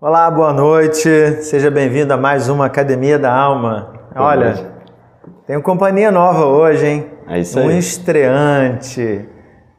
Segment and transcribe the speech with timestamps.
[0.00, 1.08] Olá, boa noite.
[1.42, 3.90] Seja bem-vindo a mais uma Academia da Alma.
[4.14, 4.66] Boa Olha, noite.
[5.46, 7.06] tenho companhia nova hoje, hein?
[7.28, 7.78] É isso um aí.
[7.78, 9.28] estreante.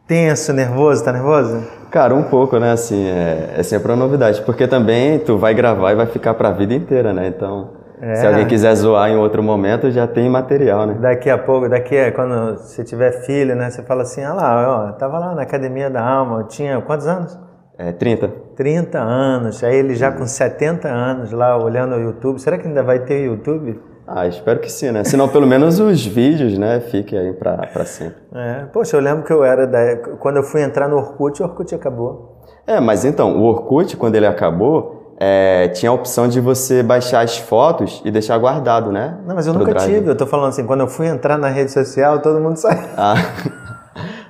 [0.07, 1.65] Tenso, nervoso, tá nervoso?
[1.89, 2.71] Cara, um pouco, né?
[2.71, 4.41] Assim, é, é sempre uma novidade.
[4.43, 7.27] Porque também tu vai gravar e vai ficar pra vida inteira, né?
[7.27, 8.15] Então, É.
[8.15, 10.97] se alguém quiser zoar em outro momento, já tem material, né?
[10.99, 13.69] Daqui a pouco, daqui a, quando você tiver filho, né?
[13.71, 17.07] Você fala assim, ah lá, ó, tava lá na Academia da Alma, eu tinha quantos
[17.07, 17.37] anos?
[17.83, 18.27] É 30.
[18.55, 19.63] 30 anos.
[19.63, 22.39] Aí ele já com 70 anos lá olhando o YouTube.
[22.39, 23.81] Será que ainda vai ter YouTube?
[24.07, 25.03] Ah, espero que sim, né?
[25.03, 26.79] Senão, pelo menos os vídeos, né?
[26.79, 28.17] Fiquem aí pra, pra sempre.
[28.35, 28.65] É.
[28.71, 29.95] Poxa, eu lembro que eu era da...
[30.19, 32.43] Quando eu fui entrar no Orkut, o Orkut acabou.
[32.67, 37.21] É, mas então, o Orkut, quando ele acabou, é, tinha a opção de você baixar
[37.21, 39.17] as fotos e deixar guardado, né?
[39.25, 39.91] Não, mas eu nunca Drive.
[39.91, 40.07] tive.
[40.07, 42.89] Eu tô falando assim, quando eu fui entrar na rede social, todo mundo saiu.
[42.95, 43.15] Ah.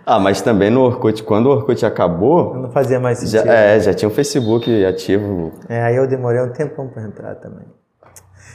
[0.05, 3.52] ah, mas também no Orkut, quando o Orkut acabou, Não fazia mais já, sentido.
[3.52, 5.52] é, já tinha o Facebook ativo.
[5.69, 7.66] É, aí eu demorei um tempão para entrar também.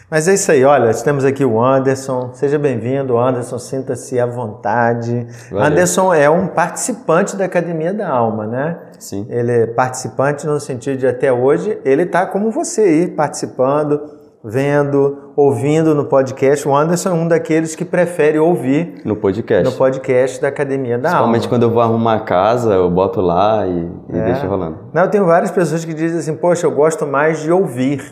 [0.08, 2.30] Mas é isso aí, olha, temos aqui o Anderson.
[2.32, 5.26] Seja bem-vindo, Anderson, sinta-se à vontade.
[5.50, 5.66] Valeu.
[5.66, 8.78] Anderson é um participante da Academia da Alma, né?
[9.00, 9.26] Sim.
[9.28, 14.00] Ele é participante no sentido de até hoje ele está como você aí, participando,
[14.44, 16.66] vendo, ouvindo no podcast.
[16.68, 19.64] O Anderson é um daqueles que prefere ouvir No podcast.
[19.70, 21.32] no podcast da Academia da Alma.
[21.32, 24.24] Principalmente quando eu vou arrumar a casa, eu boto lá e, e É.
[24.24, 24.78] deixo rolando.
[24.92, 28.02] Não, eu tenho várias pessoas que dizem assim, poxa, eu gosto mais de ouvir.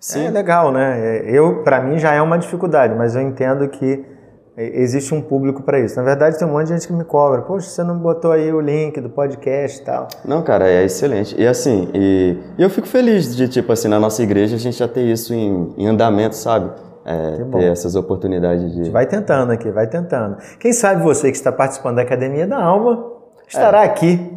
[0.00, 0.26] Sim.
[0.26, 0.98] É legal, né?
[1.24, 4.04] É, Eu, para mim já é uma dificuldade, mas eu entendo que
[4.58, 5.96] existe um público para isso.
[5.96, 8.52] Na verdade, tem um monte de gente que me cobra, poxa, você não botou aí
[8.52, 10.08] o link do podcast e tal.
[10.24, 11.40] Não, cara, é excelente.
[11.40, 14.76] E assim, e, e eu fico feliz de, tipo assim, na nossa igreja a gente
[14.76, 16.70] já ter isso em, em andamento, sabe?
[17.04, 18.90] É, ter essas oportunidades de.
[18.90, 20.36] Vai tentando aqui, vai tentando.
[20.58, 23.12] Quem sabe você que está participando da Academia da Alma
[23.46, 24.30] estará aqui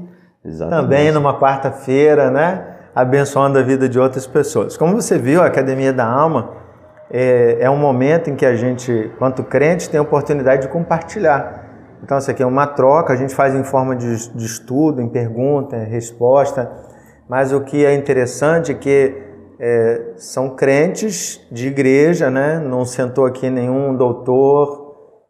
[0.46, 0.82] Exatamente.
[0.82, 2.68] também numa quarta-feira, né?
[2.96, 4.78] Abençoando a vida de outras pessoas.
[4.78, 6.61] Como você viu, a Academia da Alma
[7.12, 11.70] é, é um momento em que a gente, quanto crente, tem a oportunidade de compartilhar.
[12.04, 15.10] Então, isso aqui é uma troca, a gente faz em forma de, de estudo, em
[15.10, 16.72] pergunta, em resposta,
[17.30, 19.16] mas o que é interessante é que
[19.60, 22.58] é, são crentes de igreja, né?
[22.60, 24.82] Não sentou aqui nenhum doutor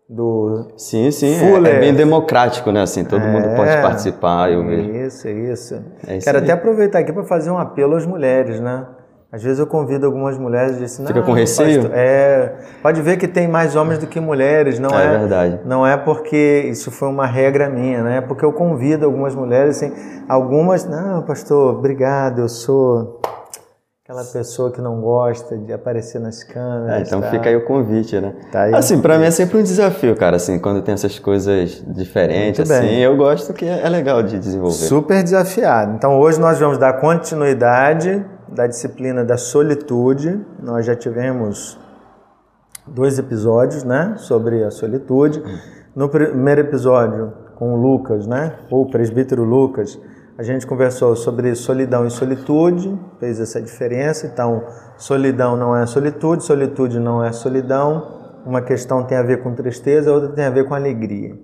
[0.07, 1.35] do Sim, sim.
[1.35, 1.75] é- Fuller.
[1.75, 2.81] É, bem democrático, né?
[2.81, 3.55] Assim, todo mundo É.
[3.55, 4.89] pode participar, eu vejo.
[4.91, 5.83] Isso, isso.
[6.07, 6.43] É isso Quero aí.
[6.45, 8.85] até aproveitar aqui para fazer um apelo às mulheres, né?
[9.31, 12.53] Às vezes eu convido algumas mulheres e digo assim, Fica "Não, com receio?" pastor, é,
[12.83, 15.17] pode ver que tem mais homens do que mulheres, não É é?
[15.19, 15.59] verdade.
[15.63, 18.17] Não é porque isso foi uma regra minha, né?
[18.17, 19.93] É porque eu convido algumas mulheres, assim,
[20.27, 23.21] algumas, não, pastor, obrigado, eu sou
[24.03, 26.97] aquela pessoa que não gosta de aparecer nas câmeras.
[26.97, 27.29] É, então tá?
[27.29, 28.33] fica aí o convite, né?
[28.51, 28.65] Tá.
[28.77, 32.67] Assim, pra mim é sempre um desafio, cara, assim, quando tem essas coisas diferentes, Muito
[32.67, 32.89] bem.
[32.89, 34.73] assim, eu gosto que é é legal de desenvolver.
[34.75, 35.93] Super desafiado.
[35.95, 40.39] Então hoje nós vamos dar continuidade da disciplina da solitude.
[40.61, 41.79] Nós já tivemos
[42.87, 45.41] dois episódios, né, sobre a solitude.
[45.95, 49.99] No primeiro episódio com o Lucas, né, ou o presbítero Lucas,
[50.37, 54.25] a gente conversou sobre solidão e solitude, fez essa diferença.
[54.25, 54.63] Então,
[54.97, 58.41] solidão não é solitude, solitude não é solidão.
[58.45, 61.37] Uma questão tem a ver com tristeza, outra tem a ver com alegria.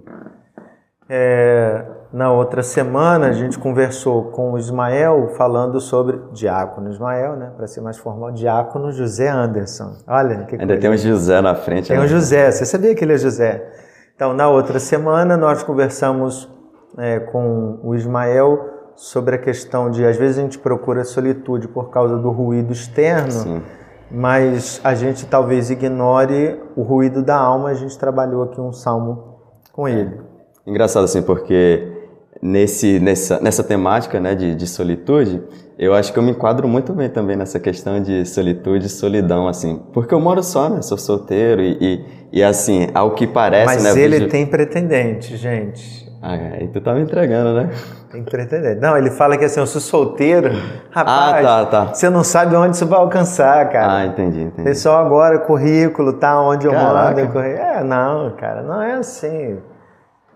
[1.07, 7.51] É, na outra semana a gente conversou com o Ismael falando sobre diácono Ismael, né?
[7.55, 9.93] Para ser mais formal, diácono José Anderson.
[10.07, 10.81] Olha que Ainda coisa.
[10.81, 11.89] tem um José na frente.
[11.89, 12.05] Tem né?
[12.05, 12.49] o José.
[12.49, 13.67] Você sabia que ele é José?
[14.15, 16.49] Então, na outra semana nós conversamos
[16.97, 18.57] é, com o Ismael
[18.95, 23.31] sobre a questão de às vezes a gente procura solitude por causa do ruído externo,
[23.31, 23.61] Sim.
[24.09, 27.69] mas a gente talvez ignore o ruído da alma.
[27.69, 29.39] A gente trabalhou aqui um salmo
[29.73, 30.19] com ele.
[30.65, 31.96] Engraçado assim, porque
[32.41, 35.41] nesse, nessa, nessa temática né, de, de solitude,
[35.77, 39.47] eu acho que eu me enquadro muito bem também nessa questão de solitude e solidão,
[39.47, 39.81] assim.
[39.93, 40.81] Porque eu moro só, né?
[40.81, 42.05] Sou solteiro e, e,
[42.39, 43.91] e, assim, ao que parece, Mas né?
[43.91, 46.07] eu ele tem pretendente, gente.
[46.19, 47.69] Ah, aí tu tá me entregando, né?
[48.11, 48.81] Tem pretendente.
[48.81, 50.49] Não, ele fala que assim, eu sou solteiro.
[50.89, 51.93] Rapaz, Ah, tá, tá.
[51.93, 53.97] você não sabe onde isso vai alcançar, cara.
[53.99, 54.63] Ah, entendi, entendi.
[54.63, 57.21] Pessoal agora, currículo, tá onde eu Caraca.
[57.21, 57.31] mando.
[57.33, 59.57] curri- É, não, cara, não é assim.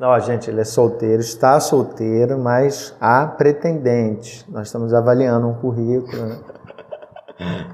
[0.01, 4.44] Não, gente, ele é solteiro, está solteiro, mas há pretendente.
[4.51, 6.38] Nós estamos avaliando um currículo, né?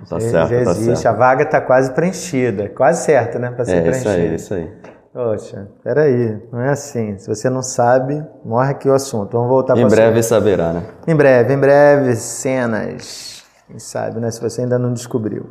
[0.09, 1.15] Tá Já- certo, Já tá existe, certo.
[1.15, 2.67] a vaga está quase preenchida.
[2.67, 3.49] Quase certa, né?
[3.51, 4.09] Para ser É, preenchida.
[4.09, 4.73] isso aí, isso aí.
[5.13, 7.17] Poxa, peraí, não é assim.
[7.17, 9.31] Se você não sabe, morre aqui o assunto.
[9.31, 10.83] Vamos voltar Em para breve saberá, né?
[11.07, 13.45] Em breve, em breve, cenas.
[13.69, 14.29] Quem sabe, né?
[14.31, 15.45] Se você ainda não descobriu.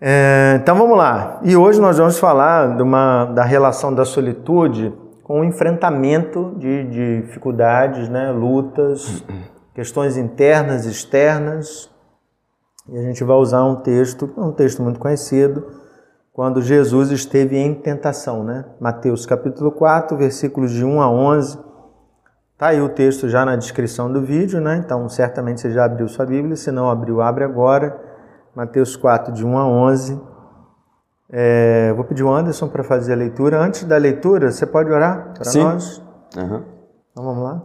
[0.00, 1.38] É, então vamos lá.
[1.44, 4.92] E hoje nós vamos falar de uma, da relação da solitude
[5.30, 8.32] com o enfrentamento de, de dificuldades, né?
[8.32, 9.24] lutas,
[9.72, 11.88] questões internas, externas.
[12.88, 15.64] E a gente vai usar um texto, um texto muito conhecido,
[16.32, 18.64] quando Jesus esteve em tentação, né?
[18.80, 21.58] Mateus capítulo 4, versículos de 1 a 11.
[22.58, 24.82] Tá aí o texto já na descrição do vídeo, né?
[24.84, 27.96] Então, certamente você já abriu sua Bíblia, se não abriu, abre agora.
[28.52, 30.20] Mateus 4, de 1 a 11.
[31.32, 33.60] É, vou pedir o Anderson para fazer a leitura.
[33.60, 36.02] Antes da leitura, você pode orar para nós?
[36.36, 36.62] Uhum.
[37.12, 37.62] Então vamos lá.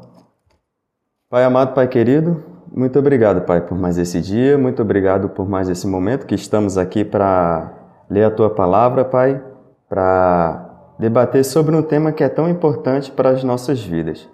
[1.29, 5.67] Pai amado, Pai querido, muito obrigado, Pai, por mais esse dia, muito obrigado por mais
[5.67, 7.73] esse momento que estamos aqui para
[8.09, 9.41] ler a Tua palavra, Pai,
[9.89, 14.29] para debater sobre um tema que é tão importante para as nossas vidas.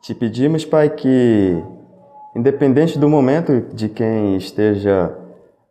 [0.00, 1.62] Te pedimos, Pai, que,
[2.36, 5.12] independente do momento de quem esteja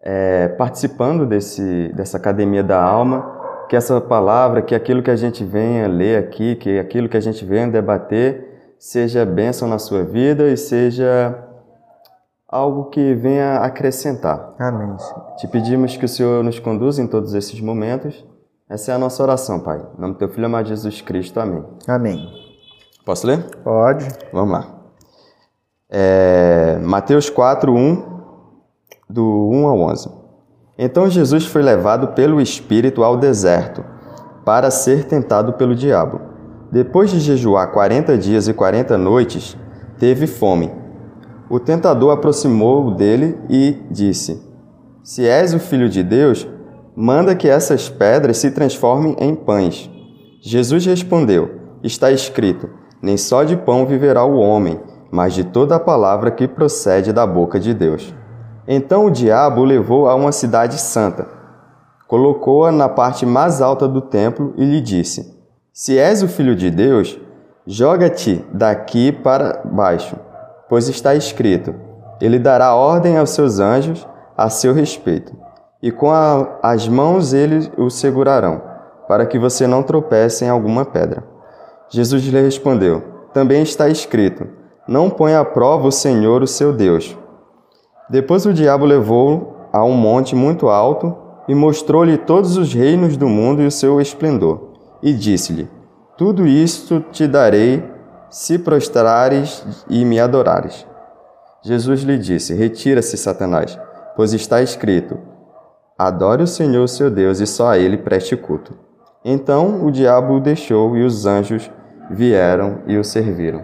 [0.09, 5.43] é, participando desse, dessa academia da alma, que essa palavra, que aquilo que a gente
[5.43, 10.47] venha ler aqui, que aquilo que a gente venha debater, seja bênção na sua vida
[10.47, 11.37] e seja
[12.47, 14.55] algo que venha acrescentar.
[14.57, 14.95] Amém.
[15.35, 18.25] Te pedimos que o Senhor nos conduza em todos esses momentos.
[18.69, 19.85] Essa é a nossa oração, Pai.
[19.97, 21.37] Em nome do Teu Filho amado Jesus Cristo.
[21.41, 21.65] Amém.
[21.85, 22.29] Amém.
[23.05, 23.43] Posso ler?
[23.61, 24.07] Pode.
[24.31, 24.67] Vamos lá.
[25.89, 28.16] É, Mateus 4, 1
[29.09, 30.09] do 1 ao 11.
[30.77, 33.83] Então Jesus foi levado pelo Espírito ao deserto
[34.45, 36.21] para ser tentado pelo diabo.
[36.71, 39.57] Depois de jejuar quarenta dias e quarenta noites,
[39.97, 40.71] teve fome.
[41.49, 44.41] O tentador aproximou dele e disse:
[45.03, 46.47] Se és o filho de Deus,
[46.95, 49.89] manda que essas pedras se transformem em pães.
[50.41, 51.51] Jesus respondeu:
[51.81, 52.69] Está escrito:
[53.01, 54.79] Nem só de pão viverá o homem,
[55.09, 58.13] mas de toda a palavra que procede da boca de Deus.
[58.67, 61.25] Então o diabo o levou a uma cidade santa,
[62.05, 65.33] colocou-a na parte mais alta do templo e lhe disse:
[65.71, 67.17] Se és o filho de Deus,
[67.65, 70.17] joga-te daqui para baixo,
[70.67, 71.73] pois está escrito:
[72.19, 74.05] Ele dará ordem aos seus anjos
[74.35, 75.33] a seu respeito,
[75.81, 78.61] e com a, as mãos eles o segurarão,
[79.07, 81.23] para que você não tropece em alguma pedra.
[81.89, 83.01] Jesus lhe respondeu:
[83.33, 84.45] Também está escrito:
[84.85, 87.17] Não ponha à prova o Senhor, o seu Deus.
[88.09, 91.15] Depois o diabo levou-o a um monte muito alto
[91.47, 94.73] e mostrou-lhe todos os reinos do mundo e o seu esplendor.
[95.01, 95.69] E disse-lhe:
[96.17, 97.83] Tudo isto te darei
[98.29, 100.85] se prostrares e me adorares.
[101.61, 103.77] Jesus lhe disse: Retira-se, Satanás,
[104.15, 105.17] pois está escrito:
[105.97, 108.77] Adore o Senhor seu Deus e só a ele preste culto.
[109.23, 111.69] Então o diabo o deixou e os anjos
[112.09, 113.61] vieram e o serviram.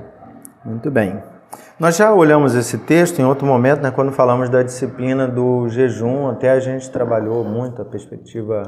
[0.65, 1.32] Muito bem.
[1.79, 6.27] Nós já olhamos esse texto em outro momento, né, quando falamos da disciplina do jejum,
[6.27, 8.61] até a gente trabalhou muito a perspectiva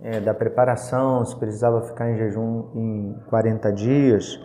[0.00, 4.40] é, da preparação, se precisava ficar em jejum em 40 dias.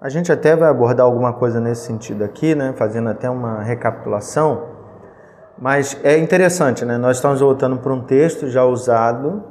[0.00, 4.66] A gente até vai abordar alguma coisa nesse sentido aqui, né, fazendo até uma recapitulação,
[5.56, 9.44] mas é interessante, né, nós estamos voltando para um texto já usado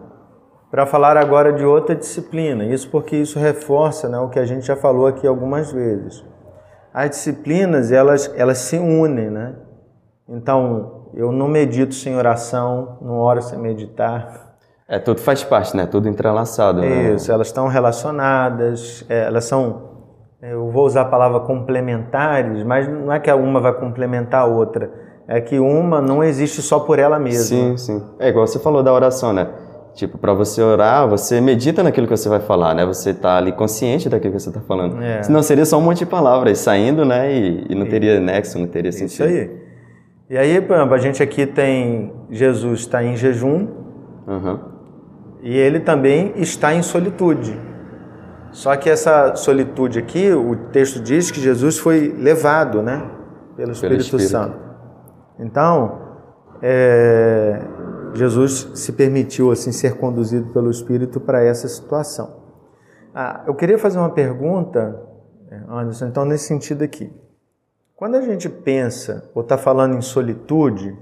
[0.69, 4.67] para falar agora de outra disciplina, isso porque isso reforça né, o que a gente
[4.67, 6.27] já falou aqui algumas vezes
[6.93, 9.55] as disciplinas elas, elas se unem, né?
[10.27, 14.55] Então, eu não medito sem oração, não oro sem meditar.
[14.87, 15.85] É, tudo faz parte, né?
[15.85, 16.81] Tudo entrelaçado.
[16.81, 17.13] Né?
[17.13, 19.89] Isso, elas estão relacionadas, é, elas são,
[20.41, 24.91] eu vou usar a palavra complementares, mas não é que uma vai complementar a outra,
[25.27, 27.43] é que uma não existe só por ela mesma.
[27.43, 28.03] Sim, sim.
[28.19, 29.47] É igual você falou da oração, né?
[29.93, 32.85] Tipo, para você orar, você medita naquilo que você vai falar, né?
[32.85, 35.01] Você tá ali consciente daquilo que você tá falando.
[35.01, 35.23] É.
[35.23, 37.31] Senão seria só um monte de palavras saindo, né?
[37.33, 39.11] E, e não teria nexo, não teria sentido.
[39.11, 39.51] Isso aí.
[40.29, 43.67] E aí, por exemplo, a gente aqui tem Jesus está em jejum
[44.27, 44.59] uhum.
[45.41, 47.59] e ele também está em solitude.
[48.51, 53.03] Só que essa solitude aqui, o texto diz que Jesus foi levado, né?
[53.55, 54.29] Pelo Espírito, Pelo Espírito.
[54.29, 54.57] Santo.
[55.39, 55.99] Então,
[56.61, 57.61] é,
[58.13, 62.39] Jesus se permitiu assim ser conduzido pelo Espírito para essa situação.
[63.13, 65.01] Ah, eu queria fazer uma pergunta,
[65.67, 67.11] Anderson, então nesse sentido aqui.
[67.95, 70.97] Quando a gente pensa ou está falando em solitude,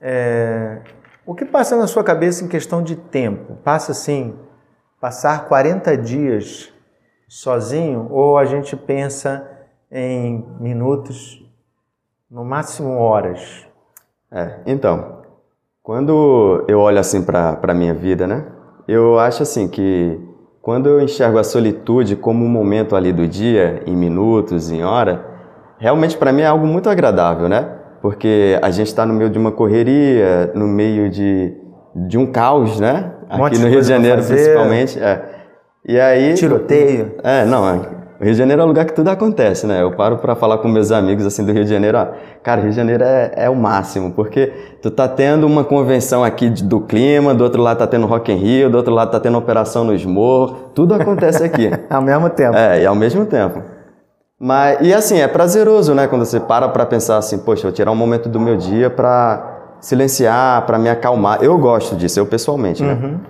[0.00, 0.82] é,
[1.24, 3.56] o que passa na sua cabeça em questão de tempo?
[3.64, 4.38] Passa assim,
[5.00, 6.72] passar 40 dias
[7.28, 9.50] sozinho ou a gente pensa
[9.90, 11.44] em minutos,
[12.30, 13.66] no máximo horas?
[14.30, 15.22] É, então,
[15.86, 18.44] quando eu olho assim para a minha vida, né?
[18.88, 20.18] Eu acho assim que
[20.60, 25.24] quando eu enxergo a solitude como um momento ali do dia, em minutos, em hora,
[25.78, 27.70] realmente para mim é algo muito agradável, né?
[28.02, 31.54] Porque a gente está no meio de uma correria, no meio de,
[31.94, 33.12] de um caos, né?
[33.30, 34.98] Aqui no Rio de Janeiro, principalmente.
[34.98, 35.22] É.
[35.86, 36.34] E aí.
[36.34, 37.14] Tiroteio.
[37.22, 39.82] É, não, O Rio de Janeiro é um lugar que tudo acontece, né?
[39.82, 42.06] Eu paro para falar com meus amigos assim do Rio de Janeiro, ó,
[42.42, 46.48] cara, Rio de Janeiro é, é, o máximo, porque tu tá tendo uma convenção aqui
[46.48, 49.36] do clima, do outro lado tá tendo Rock in Rio, do outro lado tá tendo
[49.36, 51.70] operação no Esmor, tudo acontece aqui.
[51.90, 52.56] ao mesmo tempo.
[52.56, 53.62] É, e ao mesmo tempo.
[54.38, 56.06] Mas, e assim, é prazeroso, né?
[56.06, 59.76] Quando você para para pensar assim, poxa, vou tirar um momento do meu dia para
[59.80, 61.42] silenciar, para me acalmar.
[61.42, 62.92] Eu gosto disso, eu pessoalmente, né?
[62.92, 63.20] Uhum.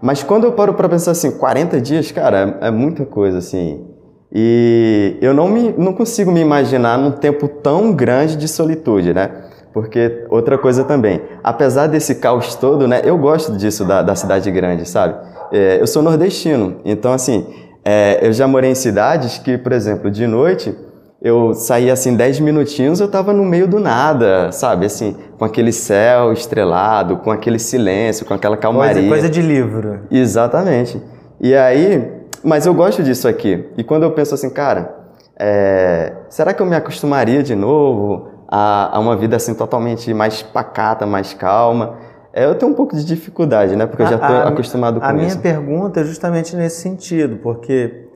[0.00, 3.93] Mas quando eu paro para pensar assim, 40 dias, cara, é, é, muita coisa, assim.
[4.34, 9.30] E eu não, me, não consigo me imaginar num tempo tão grande de solitude, né?
[9.72, 13.00] Porque outra coisa também, apesar desse caos todo, né?
[13.04, 15.14] Eu gosto disso da, da cidade grande, sabe?
[15.52, 17.46] É, eu sou nordestino, então assim,
[17.84, 20.74] é, eu já morei em cidades que, por exemplo, de noite
[21.22, 24.84] eu saía assim 10 minutinhos, eu estava no meio do nada, sabe?
[24.84, 28.94] Assim, com aquele céu estrelado, com aquele silêncio, com aquela calmaria.
[28.94, 30.00] Coisa, coisa de livro.
[30.10, 31.00] Exatamente.
[31.40, 33.68] E aí, mas eu gosto disso aqui.
[33.76, 34.94] E quando eu penso assim, cara,
[35.38, 40.42] é, será que eu me acostumaria de novo a, a uma vida assim totalmente mais
[40.42, 41.96] pacata, mais calma?
[42.32, 43.86] É, eu tenho um pouco de dificuldade, né?
[43.86, 45.18] Porque eu já estou acostumado com a isso.
[45.18, 48.08] A minha pergunta é justamente nesse sentido, porque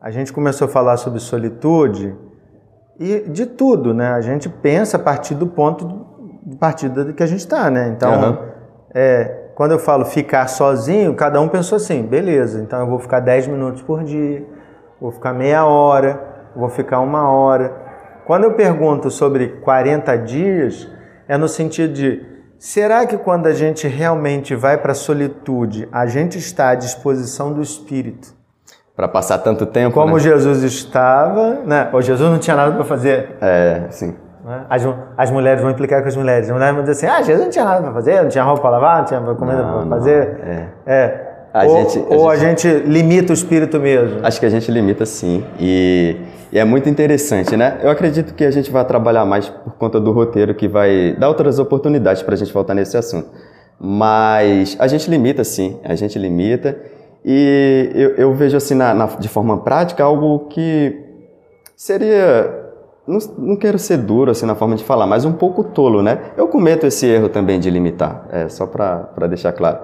[0.00, 2.14] a gente começou a falar sobre solitude
[2.98, 4.12] e de tudo, né?
[4.12, 6.06] A gente pensa a partir do ponto
[6.46, 7.88] de partida que a gente está, né?
[7.88, 8.38] Então, uhum.
[8.94, 13.20] é, quando eu falo ficar sozinho, cada um pensou assim, beleza, então eu vou ficar
[13.20, 14.44] 10 minutos por dia,
[15.00, 16.20] vou ficar meia hora,
[16.56, 17.72] vou ficar uma hora.
[18.26, 20.88] Quando eu pergunto sobre 40 dias,
[21.28, 22.34] é no sentido de
[22.64, 27.52] Será que quando a gente realmente vai para a solitude, a gente está à disposição
[27.52, 28.34] do Espírito?
[28.96, 29.92] Para passar tanto tempo.
[29.92, 30.20] Como né?
[30.20, 31.90] Jesus estava, né?
[31.92, 33.36] Ou Jesus não tinha nada para fazer.
[33.38, 34.14] É, sim.
[34.44, 34.66] Né?
[34.68, 34.86] As,
[35.16, 36.48] as mulheres vão implicar com as mulheres.
[36.48, 38.60] As mulheres vão dizer assim: ah, Jesus não tinha nada para fazer, não tinha roupa
[38.60, 40.40] para lavar, não tinha comida para fazer.
[40.44, 40.68] É.
[40.86, 41.34] é.
[41.54, 42.44] A ou, gente, a ou gente...
[42.44, 44.26] a gente limita o espírito mesmo?
[44.26, 45.44] Acho que a gente limita sim.
[45.58, 46.16] E,
[46.50, 47.78] e, é muito interessante, né?
[47.80, 51.28] Eu acredito que a gente vai trabalhar mais por conta do roteiro que vai dar
[51.28, 53.30] outras oportunidades para a gente voltar nesse assunto.
[53.78, 56.76] Mas a gente limita sim, a gente limita.
[57.24, 61.04] E eu, eu vejo assim, na, na, de forma prática, algo que
[61.76, 62.63] seria.
[63.06, 66.18] Não, não, quero ser duro assim na forma de falar, mas um pouco tolo, né?
[66.36, 69.78] Eu cometo esse erro também de limitar, é, só para deixar claro.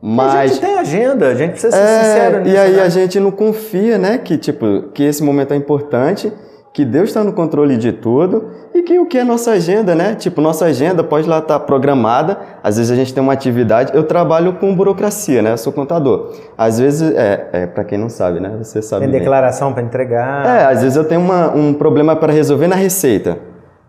[0.00, 2.54] Mas a gente tem agenda, a gente precisa ser é, sincero nisso.
[2.54, 2.82] E aí né?
[2.82, 6.30] a gente não confia, né, que tipo, que esse momento é importante,
[6.76, 10.14] que Deus está no controle de tudo e que o que é nossa agenda, né?
[10.14, 12.38] Tipo, nossa agenda pode lá estar tá programada.
[12.62, 13.92] Às vezes a gente tem uma atividade.
[13.94, 15.52] Eu trabalho com burocracia, né?
[15.52, 16.34] Eu sou contador.
[16.58, 18.58] Às vezes, é, é para quem não sabe, né?
[18.58, 19.08] Você sabe.
[19.08, 20.44] Tem declaração para entregar.
[20.44, 23.38] É, às vezes eu tenho uma, um problema para resolver na receita.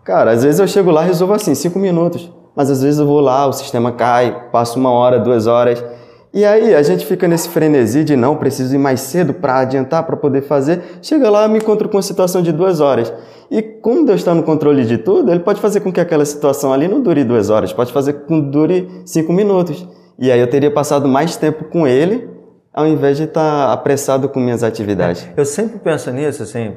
[0.02, 2.32] Cara, às vezes eu chego lá e resolvo assim, cinco minutos.
[2.56, 5.84] Mas às vezes eu vou lá, o sistema cai, passo uma hora, duas horas.
[6.32, 10.04] E aí a gente fica nesse frenesi de não, preciso ir mais cedo para adiantar,
[10.04, 10.82] para poder fazer.
[11.00, 13.12] Chega lá, me encontro com uma situação de duas horas.
[13.50, 16.72] E como Deus está no controle de tudo, Ele pode fazer com que aquela situação
[16.72, 19.88] ali não dure duas horas, pode fazer com que dure cinco minutos.
[20.18, 22.28] E aí eu teria passado mais tempo com Ele,
[22.74, 25.26] ao invés de estar tá apressado com minhas atividades.
[25.36, 26.74] Eu sempre penso nisso, assim,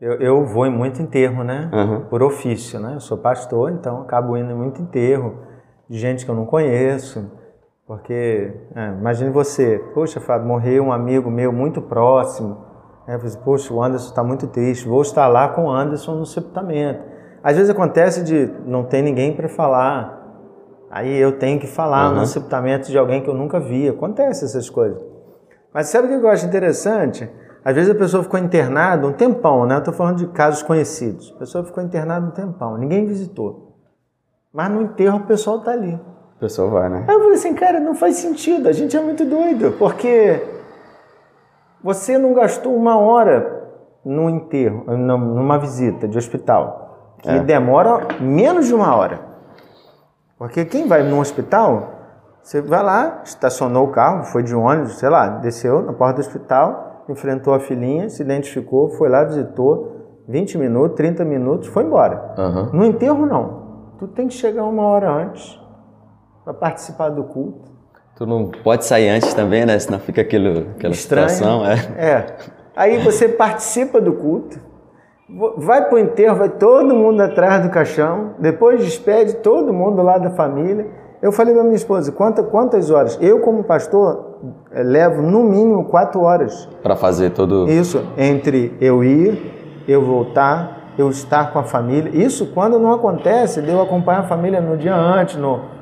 [0.00, 1.70] eu, eu vou em muito enterro, né?
[1.72, 2.00] Uhum.
[2.02, 2.94] Por ofício, né?
[2.94, 5.40] Eu sou pastor, então acabo indo em muito enterro
[5.88, 7.30] de gente que eu não conheço.
[7.88, 12.58] Porque, é, imagine você, poxa, Fábio, morreu um amigo meu muito próximo.
[13.06, 16.16] É, eu falei, poxa, o Anderson está muito triste, vou estar lá com o Anderson
[16.16, 17.02] no sepultamento.
[17.42, 20.36] Às vezes acontece de não ter ninguém para falar,
[20.90, 22.16] aí eu tenho que falar uhum.
[22.16, 23.88] no sepultamento de alguém que eu nunca vi.
[23.88, 25.02] Acontece essas coisas.
[25.72, 27.26] Mas sabe o que eu acho interessante?
[27.64, 29.76] Às vezes a pessoa ficou internada um tempão, né?
[29.76, 31.32] Eu estou falando de casos conhecidos.
[31.36, 33.78] A pessoa ficou internada um tempão, ninguém visitou.
[34.52, 35.98] Mas no enterro o pessoal está ali.
[36.38, 37.04] O pessoal vai, né?
[37.08, 40.40] Aí eu falei assim, cara, não faz sentido, a gente é muito doido, porque
[41.82, 43.58] você não gastou uma hora
[44.04, 47.40] no enterro, numa visita de hospital, que é.
[47.40, 49.18] demora menos de uma hora.
[50.38, 51.88] Porque quem vai num hospital,
[52.40, 56.20] você vai lá, estacionou o carro, foi de ônibus, sei lá, desceu na porta do
[56.20, 62.34] hospital, enfrentou a filhinha, se identificou, foi lá, visitou, 20 minutos, 30 minutos, foi embora.
[62.38, 62.78] Uhum.
[62.78, 63.66] No enterro, não.
[63.98, 65.58] Tu tem que chegar uma hora antes,
[66.48, 67.70] para participar do culto.
[68.16, 69.78] Tu não pode sair antes também, né?
[69.78, 71.28] Senão fica aquilo, aquela Estranho.
[71.28, 71.66] situação.
[71.66, 71.74] É.
[71.98, 72.36] é.
[72.74, 74.58] Aí você participa do culto,
[75.58, 80.16] vai para o enterro, vai todo mundo atrás do caixão, depois despede todo mundo lá
[80.16, 80.86] da família.
[81.20, 83.18] Eu falei para minha esposa, quantas, quantas horas?
[83.20, 84.38] Eu, como pastor,
[84.70, 86.66] eh, levo no mínimo quatro horas.
[86.82, 87.68] Para fazer todo.
[87.68, 92.10] Isso, entre eu ir, eu voltar, eu estar com a família.
[92.14, 95.77] Isso quando não acontece de eu acompanhar a família no dia antes, no,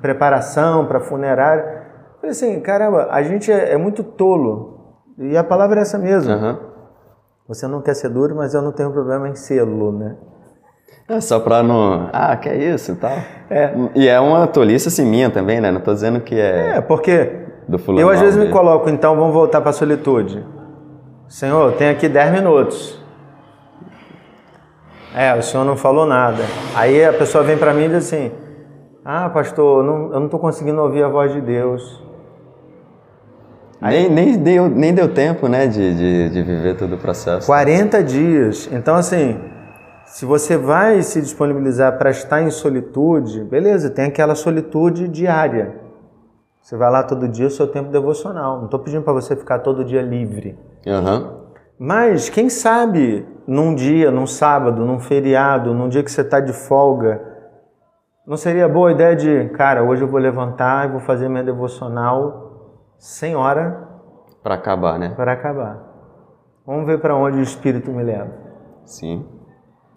[0.00, 1.82] preparação para funerária.
[2.16, 4.96] Falei assim, caramba, a gente é, é, muito tolo.
[5.18, 6.32] E a palavra é essa mesmo.
[6.32, 6.56] Uhum.
[7.48, 10.16] Você não quer ser duro, mas eu não tenho problema em sê-lo, né?
[11.08, 12.10] É só pra não.
[12.12, 13.16] Ah, que é isso e tal.
[13.48, 13.72] É.
[13.94, 15.70] E é uma tolice assim minha também, né?
[15.70, 16.78] Não tô dizendo que é.
[16.78, 17.44] É, porque.
[17.68, 20.44] Do fulano eu às vezes me coloco, então vamos voltar pra solitude.
[21.28, 23.00] Senhor, tem aqui 10 minutos.
[25.14, 26.42] É, o senhor não falou nada.
[26.74, 28.30] Aí a pessoa vem para mim e diz assim:
[29.08, 32.02] Ah, pastor, não, eu não estou conseguindo ouvir a voz de Deus.
[33.80, 37.46] Aí, nem, nem, deu, nem deu tempo, né, de, de, de viver todo o processo.
[37.46, 38.68] 40 dias.
[38.72, 39.38] Então, assim,
[40.06, 45.76] se você vai se disponibilizar para estar em solitude, beleza, tem aquela solitude diária.
[46.60, 48.56] Você vai lá todo dia, o seu tempo devocional.
[48.56, 50.58] Não estou pedindo para você ficar todo dia livre.
[50.84, 51.30] Uhum.
[51.78, 56.52] Mas quem sabe num dia, num sábado, num feriado, num dia que você está de
[56.52, 57.35] folga,
[58.26, 62.82] não seria boa ideia de, cara, hoje eu vou levantar e vou fazer minha devocional
[62.98, 63.86] sem hora
[64.42, 65.12] para acabar, né?
[65.14, 65.78] Para acabar.
[66.66, 68.30] Vamos ver para onde o Espírito me leva.
[68.84, 69.24] Sim.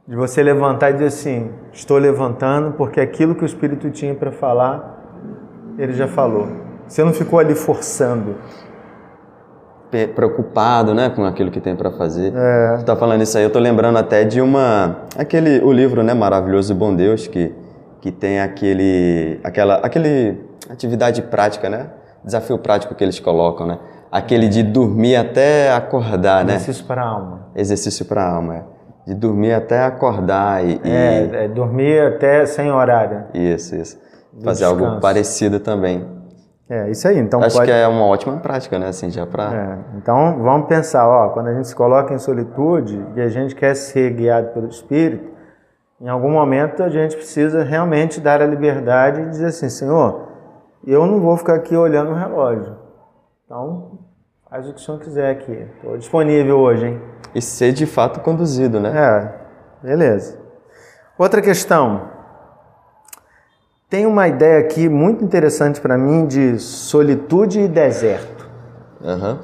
[0.07, 4.31] De você levantar e dizer assim: estou levantando porque aquilo que o Espírito tinha para
[4.31, 6.47] falar, ele já falou.
[6.87, 8.35] Você não ficou ali forçando
[10.13, 12.31] preocupado, né, com aquilo que tem para fazer.
[12.35, 12.77] É.
[12.77, 16.13] Você tá falando isso aí, eu tô lembrando até de uma aquele o livro, né,
[16.13, 17.51] maravilhoso Bom Deus que
[18.01, 21.87] que tem aquele aquela aquele atividade prática, né?
[22.23, 23.79] Desafio prático que eles colocam, né?
[24.11, 26.55] Aquele de dormir até acordar, né?
[26.55, 27.47] Exercício para a alma.
[27.55, 28.63] Exercício para a alma, é.
[29.07, 31.35] De dormir até acordar e, é, e...
[31.35, 33.25] é, dormir até sem horário.
[33.33, 33.97] Isso, isso.
[34.43, 34.85] Fazer descanso.
[34.85, 36.05] algo parecido também.
[36.69, 37.17] É, isso aí.
[37.17, 37.71] Então Acho pode...
[37.71, 38.89] que é uma ótima prática, né?
[38.89, 39.51] Assim, já pra...
[39.53, 43.55] É, então vamos pensar, ó, quando a gente se coloca em solitude e a gente
[43.55, 45.28] quer ser guiado pelo Espírito,
[46.01, 50.29] em algum momento a gente precisa realmente dar a liberdade e dizer assim, Senhor,
[50.85, 52.77] eu não vou ficar aqui olhando o relógio.
[53.45, 53.99] Então,
[54.49, 55.67] faz o que o Senhor quiser aqui.
[55.75, 57.01] Estou disponível hoje, hein?
[57.35, 58.93] E ser de fato conduzido, né?
[58.95, 60.39] É, beleza.
[61.17, 62.17] Outra questão.
[63.89, 68.47] Tem uma ideia aqui muito interessante para mim de solitude e deserto.
[69.01, 69.39] Uhum.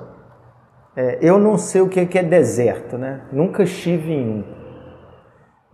[0.95, 3.21] É, eu não sei o que é deserto, né?
[3.32, 4.64] Nunca estive em um.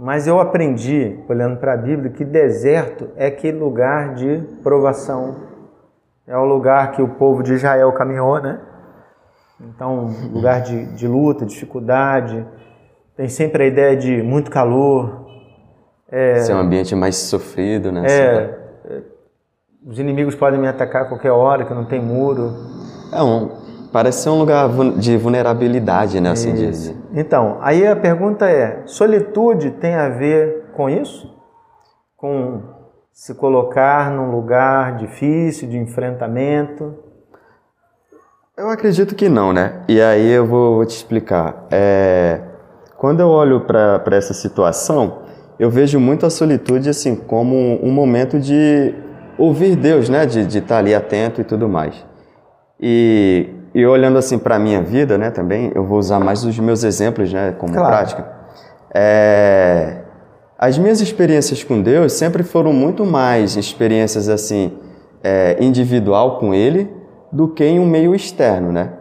[0.03, 5.35] Mas eu aprendi, olhando para a Bíblia, que deserto é aquele lugar de provação.
[6.25, 8.59] É o lugar que o povo de Israel caminhou, né?
[9.59, 12.43] Então, lugar de, de luta, dificuldade.
[13.15, 15.27] Tem sempre a ideia de muito calor.
[16.09, 18.03] É, Ser um ambiente mais sofrido, né?
[18.07, 18.57] É,
[19.85, 22.51] os inimigos podem me atacar a qualquer hora, que não tem muro.
[23.13, 23.51] É um,
[23.91, 26.31] parece ser um lugar de vulnerabilidade, né?
[26.31, 26.95] Assim, de...
[27.13, 31.29] Então, aí a pergunta é: solitude tem a ver com isso?
[32.15, 32.61] Com
[33.11, 36.95] se colocar num lugar difícil, de enfrentamento?
[38.57, 39.81] Eu acredito que não, né?
[39.87, 41.65] E aí eu vou, vou te explicar.
[41.71, 42.41] É,
[42.97, 45.23] quando eu olho para essa situação,
[45.59, 48.93] eu vejo muito a solitude assim como um momento de
[49.37, 50.25] ouvir Deus, né?
[50.25, 52.05] De estar tá ali atento e tudo mais.
[52.79, 55.31] E, e olhando assim para a minha vida, né?
[55.31, 57.55] Também, eu vou usar mais os meus exemplos, né?
[57.57, 57.89] Como claro.
[57.89, 58.25] prática.
[58.93, 59.97] É,
[60.57, 64.73] as minhas experiências com Deus sempre foram muito mais experiências assim
[65.23, 66.89] é, individual com Ele
[67.31, 68.91] do que em um meio externo, né?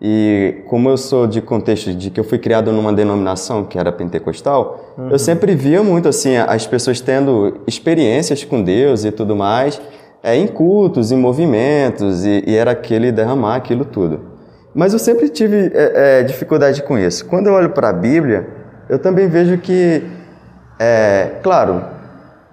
[0.00, 3.92] E como eu sou de contexto de que eu fui criado numa denominação que era
[3.92, 5.10] pentecostal, uhum.
[5.10, 9.78] eu sempre via muito assim as pessoas tendo experiências com Deus e tudo mais,
[10.22, 14.20] é, em cultos, em movimentos, e, e era aquele derramar aquilo tudo.
[14.74, 17.26] Mas eu sempre tive é, é, dificuldade com isso.
[17.26, 18.48] Quando eu olho para a Bíblia,
[18.88, 20.02] eu também vejo que,
[20.78, 21.82] é, claro,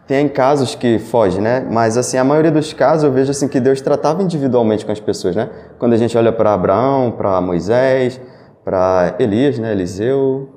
[0.08, 1.68] tem casos que fogem, né?
[1.70, 5.00] Mas assim, a maioria dos casos eu vejo assim que Deus tratava individualmente com as
[5.00, 5.50] pessoas, né?
[5.78, 8.20] Quando a gente olha para Abraão, para Moisés,
[8.64, 9.72] para Elias, né?
[9.72, 10.57] Eliseu.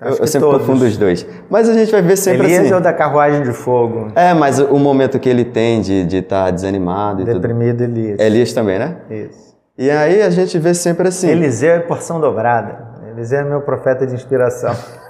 [0.00, 0.66] Eu, eu, sempre todos.
[0.66, 1.26] confundo os dois.
[1.50, 2.72] Mas a gente vai ver sempre Elias assim.
[2.72, 4.08] é o da carruagem de fogo.
[4.14, 7.98] É, mas o momento que ele tem de estar de tá desanimado e Deprimido tudo.
[7.98, 8.20] Elias.
[8.20, 8.96] Elias também, né?
[9.10, 9.56] Isso.
[9.76, 11.28] E aí a gente vê sempre assim.
[11.28, 12.88] Eliseu é porção dobrada.
[13.12, 14.74] Eliseu é meu profeta de inspiração.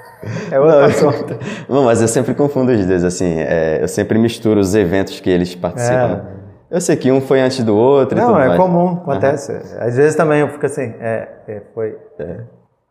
[0.50, 1.38] É outra assunto.
[1.70, 5.30] Não, mas eu sempre confundo os dois, assim, é, eu sempre misturo os eventos que
[5.30, 6.22] eles participam.
[6.34, 6.74] É.
[6.74, 8.60] Eu sei que um foi antes do outro Não, é mais.
[8.60, 9.52] comum, acontece.
[9.52, 9.60] Uhum.
[9.78, 11.96] Às vezes também eu fico assim, é, é foi.
[12.18, 12.40] É.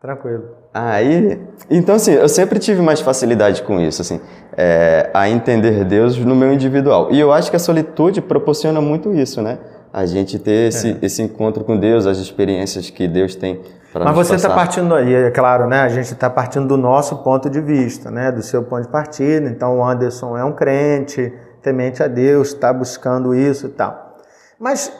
[0.00, 0.44] Tranquilo.
[0.72, 4.20] Aí, então assim, eu sempre tive mais facilidade com isso, assim,
[4.56, 7.08] é, a entender Deus no meu individual.
[7.10, 9.58] E eu acho que a solitude proporciona muito isso, né?
[9.92, 10.98] A gente ter esse, é.
[11.02, 13.60] esse encontro com Deus, as experiências que Deus tem
[13.94, 15.80] mas você está partindo aí, é claro, né?
[15.80, 18.30] A gente está partindo do nosso ponto de vista, né?
[18.30, 19.48] Do seu ponto de partida.
[19.48, 21.32] Então o Anderson é um crente,
[21.62, 24.18] temente a Deus, está buscando isso e tal.
[24.58, 24.92] Mas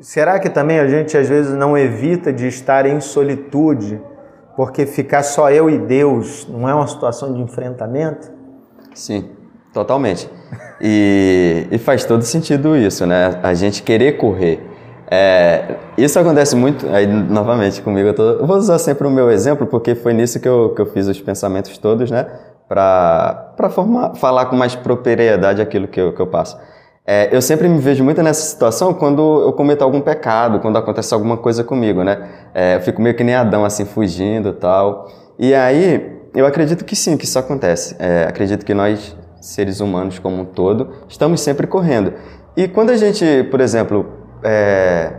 [0.00, 4.00] será que também a gente às vezes não evita de estar em solitude
[4.56, 8.30] porque ficar só eu e Deus não é uma situação de enfrentamento?
[8.94, 9.28] Sim,
[9.72, 10.28] totalmente.
[10.80, 13.38] E, e faz todo sentido isso, né?
[13.42, 14.60] A gente querer correr.
[15.08, 19.30] É, isso acontece muito, aí novamente comigo, eu, tô, eu, vou usar sempre o meu
[19.30, 22.26] exemplo, porque foi nisso que eu, que eu fiz os pensamentos todos, né?
[22.68, 23.52] Para
[24.16, 26.58] falar com mais propriedade aquilo que eu, que eu passo.
[27.06, 31.14] É, eu sempre me vejo muito nessa situação quando eu cometo algum pecado, quando acontece
[31.14, 32.28] alguma coisa comigo, né?
[32.52, 35.06] É, eu fico meio que nem Adão, assim, fugindo e tal.
[35.38, 37.94] E aí, eu acredito que sim, que isso acontece.
[38.00, 42.12] É, acredito que nós, seres humanos como um todo, estamos sempre correndo.
[42.56, 44.06] E quando a gente, por exemplo,
[44.42, 45.12] é,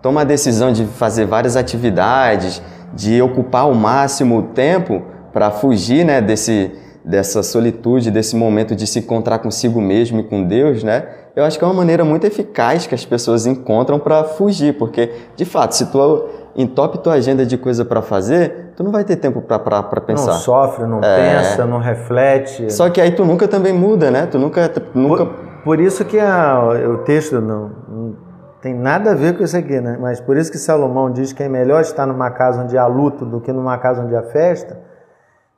[0.00, 2.62] toma a decisão de fazer várias atividades,
[2.94, 6.72] de ocupar ao máximo o tempo para fugir né, desse,
[7.06, 11.06] dessa solitude, desse momento de se encontrar consigo mesmo e com Deus, né?
[11.36, 15.12] Eu acho que é uma maneira muito eficaz que as pessoas encontram para fugir, porque
[15.36, 19.16] de fato, se tu entope tua agenda de coisa para fazer, tu não vai ter
[19.16, 20.32] tempo para pensar.
[20.32, 21.42] Não sofre, não é...
[21.42, 22.72] pensa, não reflete.
[22.72, 24.26] Só que aí tu nunca também muda, né?
[24.26, 28.16] Tu nunca nunca Por, por isso que a, o texto não, não
[28.60, 29.96] tem nada a ver com isso aqui, né?
[30.00, 33.24] Mas por isso que Salomão diz que é melhor estar numa casa onde há luto
[33.24, 34.95] do que numa casa onde há festa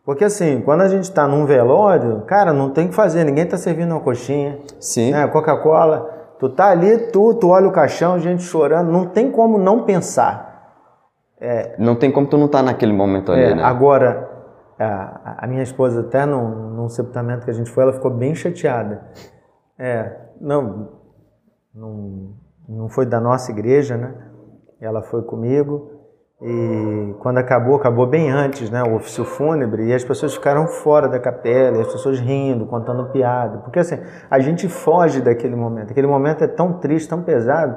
[0.09, 3.45] porque assim, quando a gente está num velório, cara, não tem o que fazer, ninguém
[3.45, 5.11] está servindo uma coxinha, Sim.
[5.11, 6.33] Né, Coca-Cola.
[6.39, 10.73] Tu tá ali, tu, tu olha o caixão, gente chorando, não tem como não pensar.
[11.39, 13.63] É, não tem como tu não estar tá naquele momento ali, é, né?
[13.63, 14.31] Agora,
[14.79, 18.35] a, a, minha esposa até num, num sepultamento que a gente foi, ela ficou bem
[18.35, 19.03] chateada.
[19.79, 20.89] É, não,
[21.75, 22.31] não,
[22.67, 24.15] não foi da nossa igreja, né?
[24.81, 25.98] Ela foi comigo.
[26.41, 31.09] E quando acabou, acabou bem antes, né, o ofício fúnebre, e as pessoas ficaram fora
[31.09, 33.59] da capela, as pessoas rindo, contando piada.
[33.59, 33.99] Porque assim,
[34.31, 35.91] a gente foge daquele momento.
[35.91, 37.77] Aquele momento é tão triste, tão pesado,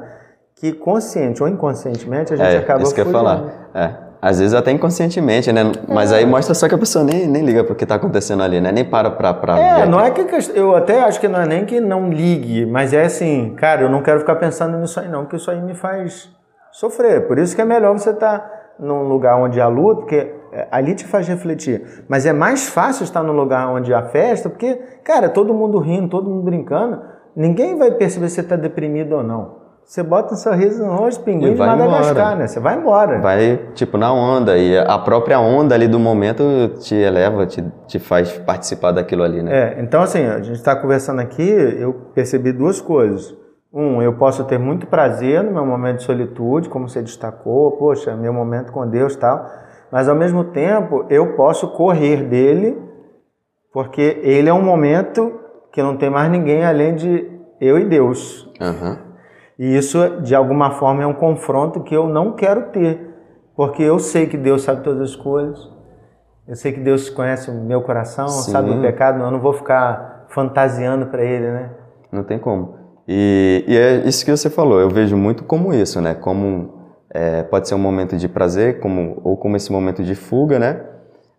[0.56, 3.70] que consciente ou inconscientemente a gente é, acaba isso que eu ia falar.
[3.74, 4.12] É.
[4.22, 5.72] Às vezes até inconscientemente, né?
[5.88, 6.18] Mas é.
[6.18, 8.72] aí mostra só que a pessoa nem, nem liga pro que tá acontecendo ali, né?
[8.72, 11.66] Nem para pra, pra É, não é que eu até acho que não é nem
[11.66, 15.22] que não ligue, mas é assim, cara, eu não quero ficar pensando nisso aí não,
[15.22, 16.30] porque isso aí me faz
[16.72, 17.28] sofrer.
[17.28, 20.68] Por isso que é melhor você estar tá num lugar onde há luto, porque é,
[20.72, 22.06] ali te faz refletir.
[22.08, 26.10] Mas é mais fácil estar num lugar onde há festa, porque, cara, todo mundo rindo,
[26.10, 27.02] todo mundo brincando,
[27.36, 29.62] ninguém vai perceber se você está deprimido ou não.
[29.84, 32.36] Você bota um sorriso no rosto, pinguim de Madagascar, embora.
[32.36, 32.48] né?
[32.48, 33.20] Você vai embora.
[33.20, 34.58] Vai, tipo, na onda.
[34.58, 36.44] E a própria onda ali do momento
[36.80, 39.52] te eleva, te, te faz participar daquilo ali, né?
[39.54, 43.36] É, então assim, a gente está conversando aqui, eu percebi duas coisas.
[43.74, 48.16] Um, eu posso ter muito prazer no meu momento de solitude, como você destacou, poxa,
[48.18, 49.46] meu momento com Deus tal,
[49.90, 52.78] mas ao mesmo tempo eu posso correr dele,
[53.72, 55.40] porque ele é um momento
[55.72, 57.32] que não tem mais ninguém além de
[57.62, 58.44] eu e Deus.
[58.60, 58.98] Uhum.
[59.58, 63.16] E isso, de alguma forma, é um confronto que eu não quero ter,
[63.56, 65.72] porque eu sei que Deus sabe todas as coisas,
[66.46, 68.52] eu sei que Deus conhece o meu coração, Sim.
[68.52, 71.70] sabe o pecado, eu não vou ficar fantasiando para ele, né?
[72.12, 72.81] Não tem como.
[73.14, 76.14] E, e, é isso que você falou, eu vejo muito como isso, né?
[76.14, 80.58] Como é, pode ser um momento de prazer, como, ou como esse momento de fuga,
[80.58, 80.80] né?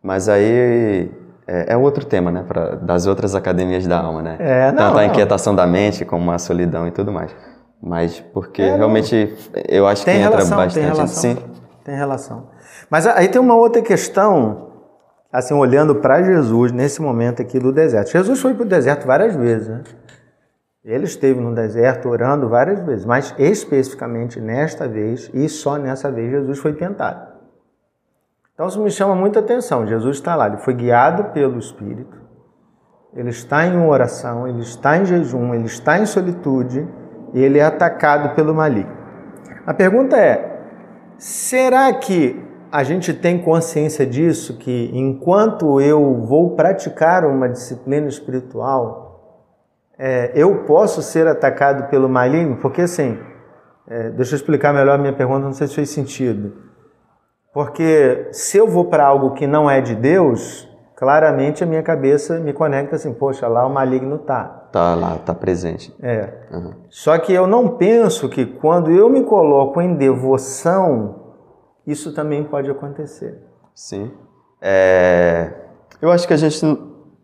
[0.03, 1.11] Mas aí
[1.47, 2.45] é, é outro tema, né?
[2.47, 4.37] Pra, das outras academias da alma, né?
[4.39, 7.35] É, não, Tanto a inquietação da mente como a solidão e tudo mais.
[7.83, 9.35] Mas porque é, realmente
[9.67, 10.75] eu acho que relação, entra bastante.
[10.75, 11.39] Tem relação, Sim.
[11.85, 12.49] Tem relação.
[12.91, 14.73] Mas aí tem uma outra questão,
[15.33, 18.11] assim, olhando para Jesus nesse momento aqui do deserto.
[18.11, 19.81] Jesus foi para o deserto várias vezes, né?
[20.85, 26.31] Ele esteve no deserto orando várias vezes, mas especificamente nesta vez e só nessa vez
[26.31, 27.33] Jesus foi tentado.
[28.53, 29.87] Então isso me chama muita atenção.
[29.87, 32.19] Jesus está lá, ele foi guiado pelo Espírito,
[33.15, 36.89] ele está em oração, ele está em jejum, ele está em solitude
[37.33, 38.97] e ele é atacado pelo maligno.
[39.65, 40.61] A pergunta é:
[41.17, 42.43] será que
[42.73, 49.12] a gente tem consciência disso que enquanto eu vou praticar uma disciplina espiritual,
[50.05, 52.57] é, eu posso ser atacado pelo maligno?
[52.57, 53.17] Porque assim,
[53.87, 56.55] é, deixa eu explicar melhor a minha pergunta, não sei se fez sentido.
[57.55, 62.41] Porque se eu vou para algo que não é de Deus, claramente a minha cabeça
[62.41, 64.43] me conecta assim, poxa, lá o maligno tá.
[64.73, 65.95] Tá lá, tá presente.
[66.03, 66.29] É.
[66.51, 66.73] Uhum.
[66.91, 71.37] Só que eu não penso que quando eu me coloco em devoção,
[71.87, 73.39] isso também pode acontecer.
[73.73, 74.11] Sim.
[74.61, 75.53] É...
[76.01, 76.61] Eu acho que a gente.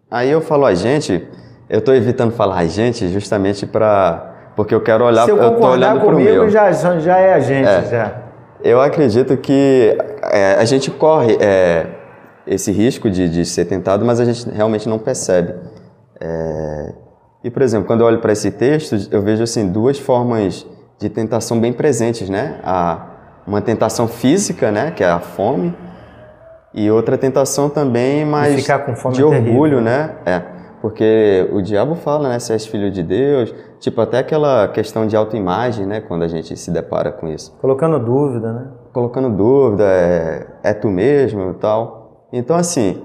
[0.08, 1.28] Aí eu falo a gente
[1.68, 5.24] eu estou evitando falar gente justamente para porque eu quero olhar.
[5.24, 8.12] Se eu concordar comigo, já, já é a gente é, já.
[8.60, 9.96] Eu acredito que
[10.32, 11.86] é, a gente corre é,
[12.44, 15.54] esse risco de, de, ser tentado, mas a gente realmente não percebe.
[16.20, 16.92] É,
[17.44, 20.66] e por exemplo, quando eu olho para esse texto, eu vejo assim duas formas
[20.98, 22.58] de tentação bem presentes, né?
[22.64, 23.06] A,
[23.46, 25.74] uma tentação física, né, que é a fome,
[26.74, 29.80] E outra tentação também, mas ficar com fome de é orgulho, terrível.
[29.80, 30.10] né?
[30.26, 30.57] É.
[30.80, 32.38] Porque o diabo fala, né?
[32.38, 33.54] Se és filho de Deus.
[33.80, 36.00] Tipo, até aquela questão de autoimagem, né?
[36.00, 37.56] Quando a gente se depara com isso.
[37.60, 38.70] Colocando dúvida, né?
[38.92, 42.28] Colocando dúvida, é, é tu mesmo e tal.
[42.32, 43.02] Então, assim,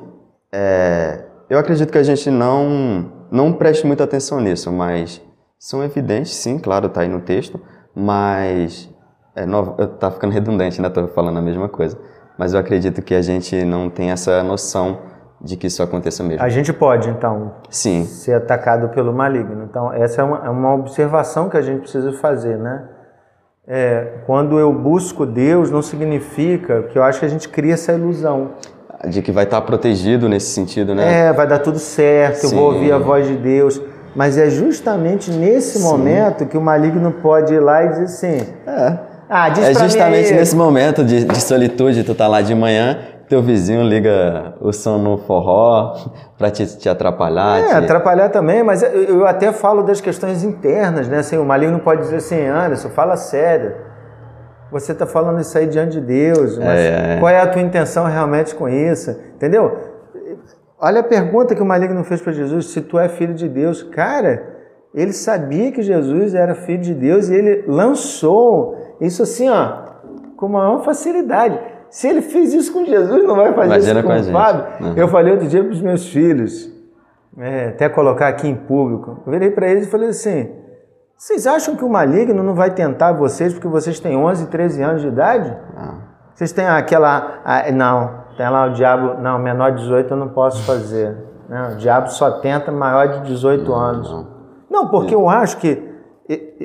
[0.52, 5.22] é, eu acredito que a gente não, não preste muita atenção nisso, mas
[5.58, 7.60] são evidentes, sim, claro, tá aí no texto,
[7.96, 8.90] mas.
[9.36, 10.90] É, no, tá ficando redundante, né?
[10.90, 11.98] Tô falando a mesma coisa.
[12.38, 15.13] Mas eu acredito que a gente não tem essa noção
[15.44, 16.44] de que isso aconteça mesmo.
[16.44, 19.66] A gente pode, então, Sim, ser atacado pelo maligno.
[19.70, 22.84] Então, essa é uma, é uma observação que a gente precisa fazer, né?
[23.68, 27.94] É, quando eu busco Deus, não significa que eu acho que a gente cria essa
[27.94, 28.52] ilusão.
[29.08, 31.28] de que vai estar protegido nesse sentido, né?
[31.28, 32.78] É, vai dar tudo certo, eu vou Sim.
[32.78, 33.82] ouvir a voz de Deus.
[34.16, 38.98] Mas é justamente nesse momento que o maligno pode ir lá e dizer assim: É.
[39.30, 43.00] Ah, diz É justamente nesse momento de, de solitude, tu tá lá de manhã,
[43.34, 45.96] teu vizinho liga o som no forró
[46.38, 47.60] pra te, te atrapalhar.
[47.62, 51.18] É, te- atrapalhar também, mas eu eu até falo das questões internas, né?
[51.20, 53.74] Assim, o maligno pode dizer assim, Anderson, fala sério.
[54.72, 57.20] Você está falando isso aí diante de Deus, mas É, é.
[57.20, 59.12] qual é a tua intenção realmente com isso?
[59.36, 59.78] Entendeu?
[60.80, 63.82] Olha a pergunta que o maligno fez para Jesus, se tu é filho de Deus.
[63.84, 64.44] Cara,
[64.94, 69.74] ele sabia que Jesus era filho de Deus e ele lançou isso assim, ó,
[70.38, 71.60] com maior facilidade.
[71.94, 74.32] Se ele fez isso com Jesus, não vai fazer Imagina isso com com.
[74.32, 74.66] Fábio.
[74.82, 74.94] Uhum.
[74.98, 76.68] Eu falei outro dia para os meus filhos,
[77.38, 79.22] é, até colocar aqui em público.
[79.24, 80.50] Eu virei para eles e falei assim:
[81.16, 85.02] vocês acham que o maligno não vai tentar vocês porque vocês têm 11, 13 anos
[85.04, 85.56] de idade?
[85.78, 85.98] Ah,
[86.34, 87.42] Vocês têm aquela.
[87.46, 89.22] ah, não, tem lá o diabo.
[89.22, 91.16] Não, menor de 18 eu não posso fazer.
[91.48, 94.12] Não, o diabo só tenta maior de 18 anos.
[94.12, 94.34] não.
[94.68, 95.94] Não, porque eu acho que.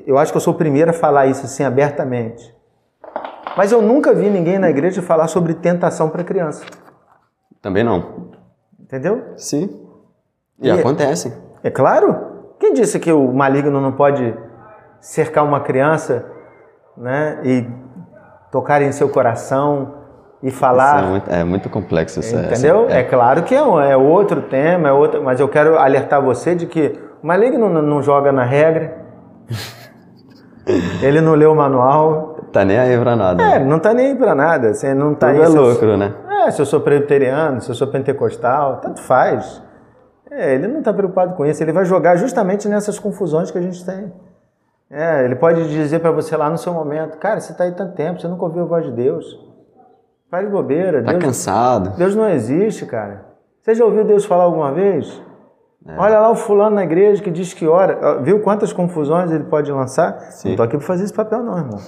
[0.06, 2.56] Eu acho que eu sou o primeiro a falar isso assim abertamente.
[3.58, 6.64] Mas eu nunca vi ninguém na igreja falar sobre tentação para criança.
[7.60, 8.28] Também não.
[8.78, 9.32] Entendeu?
[9.36, 9.80] Sim.
[10.62, 11.36] E, E- acontece.
[11.64, 12.16] É claro.
[12.60, 14.32] Quem disse que o maligno não pode
[15.00, 16.24] cercar uma criança
[16.96, 17.66] né, e
[18.52, 19.92] tocar em seu coração
[20.40, 20.94] e falar?
[20.98, 22.36] Isso é, muito, é muito complexo isso.
[22.36, 22.84] Entendeu?
[22.86, 26.22] essa- É claro que é, um- é outro tema, é outro, mas eu quero alertar
[26.22, 28.98] você de que o maligno não, não joga na regra,
[31.02, 33.42] ele não lê o manual, Tá nem aí pra nada.
[33.42, 34.74] é, não tá nem aí pra nada.
[34.74, 36.12] Você não tá Tudo aí é eu- lucro, né?
[36.46, 39.62] É, se eu sou presbiteriano, se eu sou pentecostal, tanto faz.
[40.30, 43.60] É, ele não está preocupado com isso, ele vai jogar justamente nessas confusões que a
[43.60, 44.12] gente tem.
[44.90, 47.94] É, ele pode dizer para você lá no seu momento, cara, você está aí tanto
[47.94, 49.24] tempo, você nunca ouviu a voz de Deus.
[50.30, 51.90] Faz de bobeira, Tá Deus, cansado.
[51.96, 53.24] Deus não existe, cara.
[53.62, 55.22] Você já ouviu Deus falar alguma vez?
[55.86, 55.94] É.
[55.96, 58.20] Olha lá o fulano na igreja que diz que ora.
[58.20, 60.18] Viu quantas confusões ele pode lançar?
[60.32, 60.50] Sim.
[60.50, 61.78] Não tô aqui para fazer esse papel não, irmão.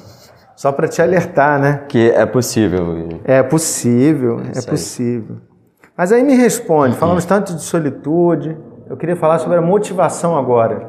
[0.60, 1.84] Só para te alertar, né?
[1.88, 3.18] Que é possível.
[3.24, 4.66] É possível, é aí.
[4.66, 5.36] possível.
[5.96, 10.86] Mas aí me responde, falamos tanto de solitude, eu queria falar sobre a motivação agora.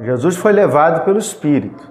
[0.00, 1.88] Jesus foi levado pelo Espírito.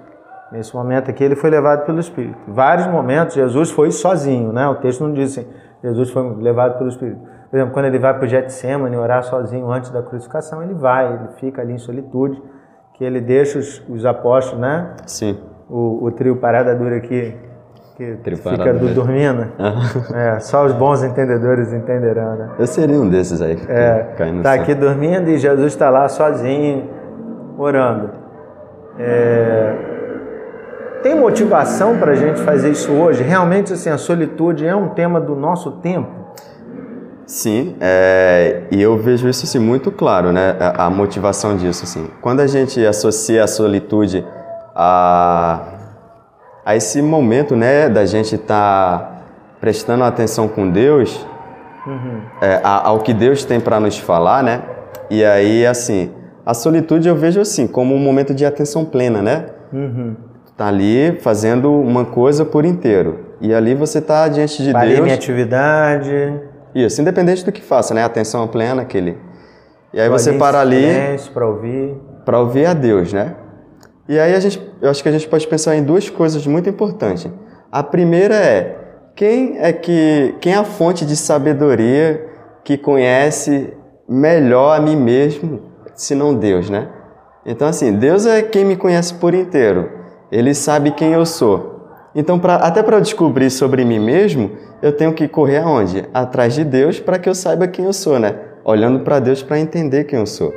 [0.52, 2.36] Nesse momento aqui ele foi levado pelo Espírito.
[2.46, 4.68] Vários momentos Jesus foi sozinho, né?
[4.68, 5.48] O texto não diz assim,
[5.82, 7.22] Jesus foi levado pelo Espírito.
[7.48, 11.10] Por exemplo, quando ele vai para o Getsemane orar sozinho antes da crucificação, ele vai,
[11.10, 12.38] ele fica ali em solitude,
[12.92, 14.92] que ele deixa os, os apóstolos, né?
[15.06, 15.38] Sim.
[15.68, 17.34] O, o trio parada dura aqui,
[17.96, 19.46] que fica do, dormindo.
[20.14, 22.50] É, só os bons entendedores entenderão, né?
[22.58, 23.56] Eu seria um desses aí.
[23.56, 26.88] que É, tá aqui dormindo e Jesus está lá sozinho,
[27.58, 28.10] orando.
[28.98, 29.74] É,
[31.02, 33.22] tem motivação para a gente fazer isso hoje?
[33.22, 36.26] Realmente, assim, a solitude é um tema do nosso tempo?
[37.26, 40.56] Sim, é, e eu vejo isso assim, muito claro, né?
[40.60, 41.84] A, a motivação disso.
[41.84, 42.08] Assim.
[42.20, 44.24] Quando a gente associa a solitude
[44.76, 45.60] a,
[46.64, 49.22] a esse momento né, da gente estar
[49.60, 51.26] prestando atenção com Deus,
[52.42, 54.62] é, a- ao que Deus tem para nos falar, né?
[55.08, 56.10] E aí, assim,
[56.44, 59.46] a solitude eu vejo assim, como um momento de atenção plena, né?
[60.56, 63.20] Tá ali fazendo uma coisa por inteiro.
[63.40, 65.02] E ali você tá diante de Parei Deus.
[65.04, 66.40] minha atividade.
[66.74, 68.02] Isso, independente do que faça, né?
[68.04, 69.16] Atenção plena, aquele.
[69.92, 70.86] E aí você para ali
[71.32, 71.94] para ouvir.
[72.24, 73.34] para ouvir a Deus, né?
[74.08, 76.68] E aí a gente, eu acho que a gente pode pensar em duas coisas muito
[76.68, 77.28] importantes.
[77.70, 78.78] A primeira é
[79.14, 82.24] quem é que, quem é a fonte de sabedoria
[82.64, 83.72] que conhece
[84.08, 85.62] melhor a mim mesmo,
[85.94, 86.88] se não Deus, né?
[87.44, 89.90] Então assim, Deus é quem me conhece por inteiro.
[90.30, 91.76] Ele sabe quem eu sou.
[92.14, 96.02] Então, pra, até para eu descobrir sobre mim mesmo, eu tenho que correr aonde?
[96.14, 98.34] Atrás de Deus para que eu saiba quem eu sou, né?
[98.64, 100.52] Olhando para Deus para entender quem eu sou.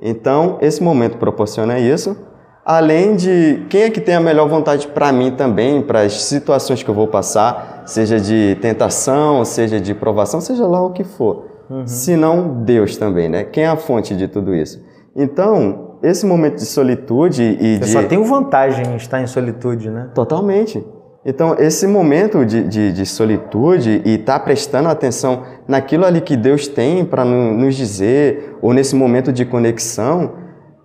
[0.00, 2.16] Então, esse momento proporciona isso.
[2.64, 6.82] Além de quem é que tem a melhor vontade para mim também, para as situações
[6.82, 11.46] que eu vou passar, seja de tentação, seja de provação, seja lá o que for.
[11.68, 11.86] Uhum.
[11.86, 13.44] Se não Deus também, né?
[13.44, 14.84] Quem é a fonte de tudo isso?
[15.16, 17.90] Então, esse momento de solitude e Você de...
[17.90, 20.10] só tem vantagem em estar em solitude, né?
[20.14, 20.84] Totalmente.
[21.24, 26.36] Então, esse momento de, de, de solitude e estar tá prestando atenção naquilo ali que
[26.36, 30.32] Deus tem para nos dizer, ou nesse momento de conexão,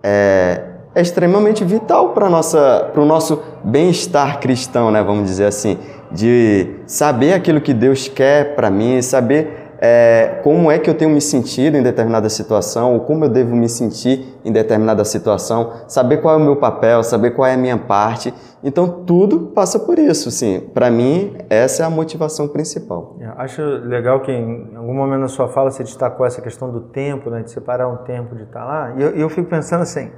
[0.02, 5.00] é, é extremamente vital para o nosso bem-estar cristão, né?
[5.00, 5.78] vamos dizer assim,
[6.10, 11.12] de saber aquilo que Deus quer para mim, saber é, como é que eu tenho
[11.12, 16.16] me sentido em determinada situação, ou como eu devo me sentir em determinada situação, saber
[16.16, 18.34] qual é o meu papel, saber qual é a minha parte.
[18.64, 20.68] Então, tudo passa por isso, sim.
[20.74, 23.16] Para mim, essa é a motivação principal.
[23.20, 26.80] Eu acho legal que em algum momento na sua fala você destacou essa questão do
[26.80, 28.94] tempo, né, de separar um tempo de estar lá.
[28.96, 30.10] E eu, eu fico pensando assim,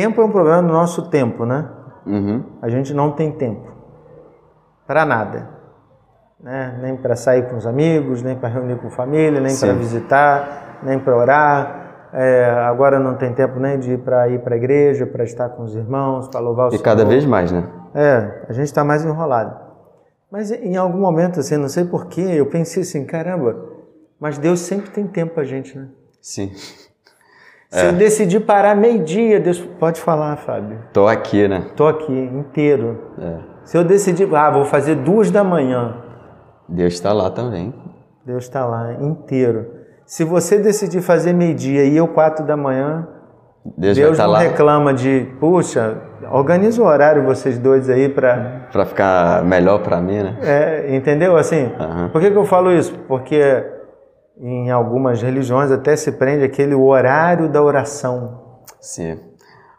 [0.00, 1.68] tempo é um problema do nosso tempo, né?
[2.06, 2.44] Uhum.
[2.62, 3.68] A gente não tem tempo
[4.86, 5.58] para nada
[6.42, 6.78] né?
[6.80, 10.98] nem para sair com os amigos, nem para reunir com família, nem para visitar, nem
[10.98, 12.08] para orar.
[12.12, 15.50] É, agora não tem tempo nem de ir para ir para a igreja, para estar
[15.50, 16.80] com os irmãos, para louvar o e Senhor.
[16.80, 17.68] E cada vez mais, né?
[17.94, 19.68] É, a gente está mais enrolado.
[20.30, 23.56] Mas em algum momento, assim, não sei porquê, eu pensei assim, caramba,
[24.20, 25.88] mas Deus sempre tem tempo para a gente, né?
[26.20, 26.52] Sim.
[27.70, 27.88] Se é.
[27.88, 30.78] eu decidir parar meio-dia, Deus pode falar, Fábio.
[30.92, 31.66] Tô aqui, né?
[31.76, 33.12] Tô aqui, inteiro.
[33.20, 33.36] É.
[33.64, 35.96] Se eu decidir, ah, vou fazer duas da manhã,
[36.66, 37.74] Deus está lá também.
[38.24, 39.66] Deus está lá inteiro.
[40.06, 43.06] Se você decidir fazer meio-dia e eu quatro da manhã,
[43.76, 44.38] Deus, Deus tá não lá.
[44.38, 45.98] reclama de, puxa,
[46.30, 50.36] organiza o horário vocês dois aí para para ficar melhor para mim, né?
[50.42, 51.36] É, entendeu?
[51.36, 52.08] Assim, uhum.
[52.10, 52.94] por que, que eu falo isso?
[53.06, 53.64] Porque
[54.40, 58.60] em algumas religiões até se prende aquele horário da oração.
[58.80, 59.18] Sim.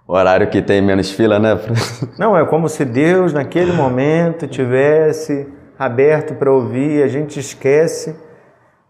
[0.07, 1.59] O horário que tem menos fila, né?
[2.17, 8.15] Não, é como se Deus naquele momento tivesse aberto para ouvir, a gente esquece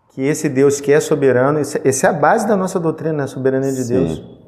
[0.09, 3.71] que esse Deus que é soberano, essa é a base da nossa doutrina, a soberania
[3.71, 3.93] de Sim.
[3.93, 4.39] Deus.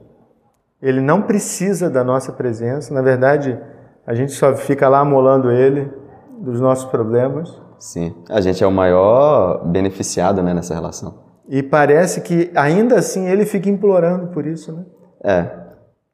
[0.82, 3.60] Ele não precisa da nossa presença, na verdade,
[4.08, 5.92] a gente só fica lá amolando ele
[6.40, 7.62] dos nossos problemas.
[7.82, 11.16] Sim, a gente é o maior beneficiado né, nessa relação.
[11.50, 14.86] E parece que ainda assim ele fica implorando por isso, né?
[15.24, 15.46] É,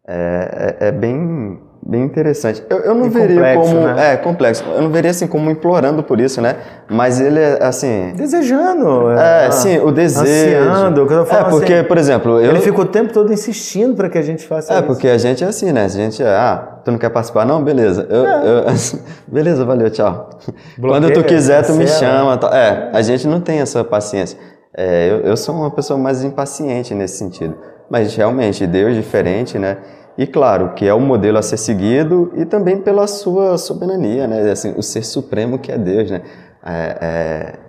[0.07, 2.61] é, é, é bem Bem interessante.
[2.69, 3.87] Eu, eu não e veria complexo, como.
[3.87, 4.11] Né?
[4.13, 4.63] É, complexo.
[4.75, 6.57] Eu não veria assim como implorando por isso, né?
[6.89, 8.11] Mas ele é assim.
[8.13, 9.09] Desejando.
[9.11, 10.69] É, é sim, o desejo.
[10.69, 11.03] Ansiando.
[11.03, 12.41] O que eu falo é, porque, assim, por exemplo.
[12.41, 12.51] Eu...
[12.51, 14.83] Ele fica o tempo todo insistindo para que a gente faça é, isso.
[14.83, 15.85] É, porque a gente é assim, né?
[15.85, 16.27] A gente é.
[16.27, 17.45] Ah, tu não quer participar?
[17.45, 18.05] Não, beleza.
[18.09, 18.41] Eu, é.
[18.45, 18.65] eu,
[19.25, 20.29] beleza, valeu, tchau.
[20.77, 22.37] Bloqueia, Quando tu quiser, tu me chama.
[22.51, 24.37] É, a gente não tem essa paciência.
[24.75, 27.55] É, eu, eu sou uma pessoa mais impaciente nesse sentido.
[27.89, 29.77] Mas realmente, Deus diferente, né?
[30.17, 34.49] E claro, que é o modelo a ser seguido e também pela sua soberania, né?
[34.49, 36.21] Assim, o ser supremo que é Deus, né?
[36.65, 37.59] É, é,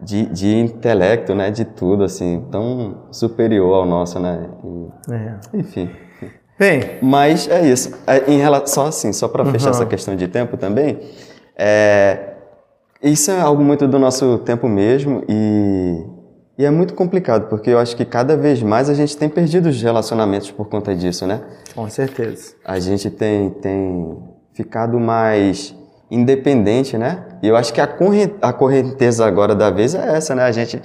[0.00, 1.50] de, de intelecto, né?
[1.50, 4.48] De tudo, assim, tão superior ao nosso, né?
[4.64, 5.34] E, é.
[5.52, 5.90] Enfim.
[6.58, 6.98] Bem.
[7.02, 7.94] Mas é isso.
[8.06, 9.72] É, em relação, assim, só para fechar uhum.
[9.72, 10.98] essa questão de tempo também,
[11.54, 12.36] é,
[13.02, 16.15] isso é algo muito do nosso tempo mesmo e
[16.58, 19.68] e é muito complicado, porque eu acho que cada vez mais a gente tem perdido
[19.68, 21.42] os relacionamentos por conta disso, né?
[21.74, 22.54] Com certeza.
[22.64, 24.16] A gente tem, tem
[24.54, 25.74] ficado mais
[26.10, 27.24] independente, né?
[27.42, 27.88] E eu acho que a,
[28.40, 30.44] a correnteza agora da vez é essa, né?
[30.44, 30.80] A gente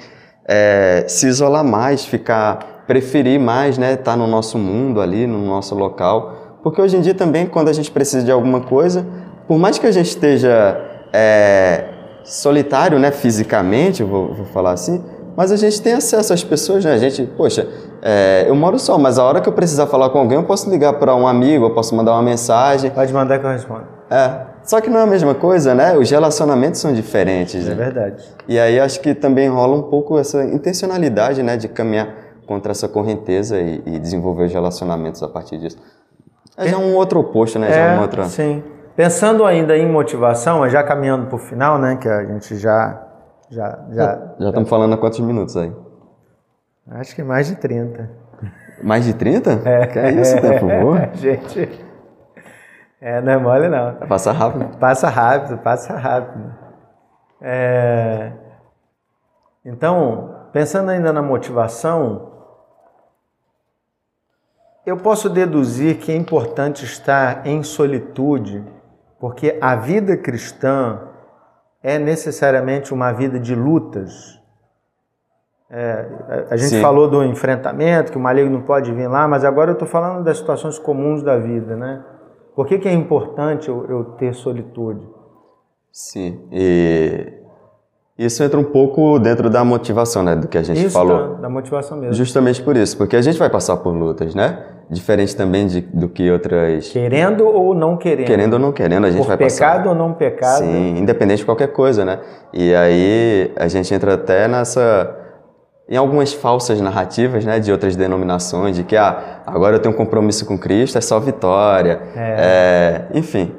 [0.45, 3.93] é, se isolar mais, ficar, preferir mais, né?
[3.93, 6.59] Estar tá no nosso mundo ali, no nosso local.
[6.61, 9.05] Porque hoje em dia também, quando a gente precisa de alguma coisa,
[9.47, 10.77] por mais que a gente esteja
[11.13, 11.85] é,
[12.25, 13.09] solitário, né?
[13.09, 15.01] Fisicamente, vou, vou falar assim,
[15.35, 16.93] mas a gente tem acesso às pessoas, né?
[16.93, 17.67] A gente, poxa,
[18.01, 20.69] é, eu moro só, mas a hora que eu precisar falar com alguém, eu posso
[20.69, 22.91] ligar para um amigo, eu posso mandar uma mensagem.
[22.91, 23.85] Pode mandar que eu respondo.
[24.09, 24.51] É.
[24.63, 25.97] Só que não é a mesma coisa, né?
[25.97, 27.65] Os relacionamentos são diferentes.
[27.65, 27.75] É né?
[27.75, 28.23] verdade.
[28.47, 31.57] E aí acho que também rola um pouco essa intencionalidade, né?
[31.57, 32.09] De caminhar
[32.45, 35.77] contra essa correnteza e, e desenvolver os relacionamentos a partir disso.
[36.57, 37.69] É já um outro oposto, né?
[37.69, 38.25] É, já uma outra...
[38.25, 38.61] sim.
[38.95, 41.95] Pensando ainda em motivação, já caminhando para o final, né?
[41.95, 43.10] Que a gente já
[43.51, 45.71] já, já, já estamos falando há quantos minutos aí?
[46.89, 48.09] Acho que mais de 30.
[48.81, 49.61] Mais de 30?
[49.65, 49.87] É.
[49.87, 51.09] Que é isso, tempo voa?
[51.13, 51.69] Gente,
[53.01, 53.95] é, não é mole não.
[54.07, 54.77] Passa rápido.
[54.77, 56.55] Passa rápido, passa rápido.
[57.41, 58.31] É...
[59.65, 62.31] Então, pensando ainda na motivação,
[64.85, 68.63] eu posso deduzir que é importante estar em solitude,
[69.19, 71.10] porque a vida cristã
[71.83, 74.39] é necessariamente uma vida de lutas.
[75.69, 76.05] É,
[76.49, 76.81] a gente Sim.
[76.81, 80.23] falou do enfrentamento, que o maligno não pode vir lá, mas agora eu estou falando
[80.23, 82.03] das situações comuns da vida, né?
[82.55, 85.07] Por que, que é importante eu, eu ter solitude?
[85.91, 87.33] Sim, e
[88.17, 91.35] isso entra um pouco dentro da motivação, né, do que a gente isso, falou.
[91.35, 92.13] Da, da motivação mesmo.
[92.13, 94.70] Justamente por isso, porque a gente vai passar por lutas, né?
[94.91, 96.89] Diferente também de, do que outras.
[96.89, 98.27] Querendo ou não querendo.
[98.27, 99.71] Querendo ou não querendo, a gente por vai pecado passar.
[99.71, 100.57] Pecado ou não pecado.
[100.57, 102.19] Sim, independente de qualquer coisa, né?
[102.51, 105.17] E aí a gente entra até nessa
[105.87, 109.97] em algumas falsas narrativas né, de outras denominações, de que ah, agora eu tenho um
[109.97, 112.01] compromisso com Cristo, é só vitória.
[112.15, 113.07] É.
[113.13, 113.53] É, enfim.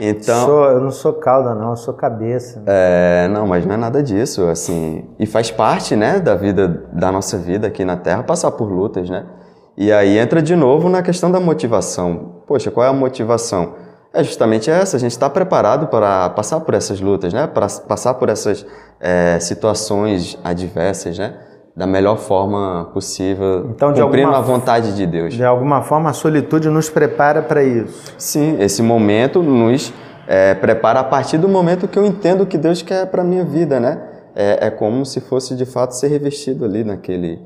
[0.00, 2.62] Então, sou, eu não sou cauda, não, eu sou cabeça.
[2.66, 5.08] É, não, mas não é nada disso, assim.
[5.18, 9.08] E faz parte, né, da vida, da nossa vida aqui na Terra, passar por lutas,
[9.08, 9.24] né?
[9.76, 12.42] E aí entra de novo na questão da motivação.
[12.46, 13.74] Poxa, qual é a motivação?
[14.12, 17.46] É justamente essa, a gente está preparado para passar por essas lutas, né?
[17.46, 18.64] Para passar por essas
[19.00, 21.34] é, situações adversas, né?
[21.76, 25.34] da melhor forma possível, então, cumprindo alguma, a vontade de Deus.
[25.34, 28.14] De alguma forma, a solitude nos prepara para isso.
[28.16, 29.92] Sim, esse momento nos
[30.26, 33.24] é, prepara a partir do momento que eu entendo o que Deus quer para a
[33.24, 34.00] minha vida, né?
[34.36, 37.40] É, é, como se fosse de fato ser revestido ali naquele,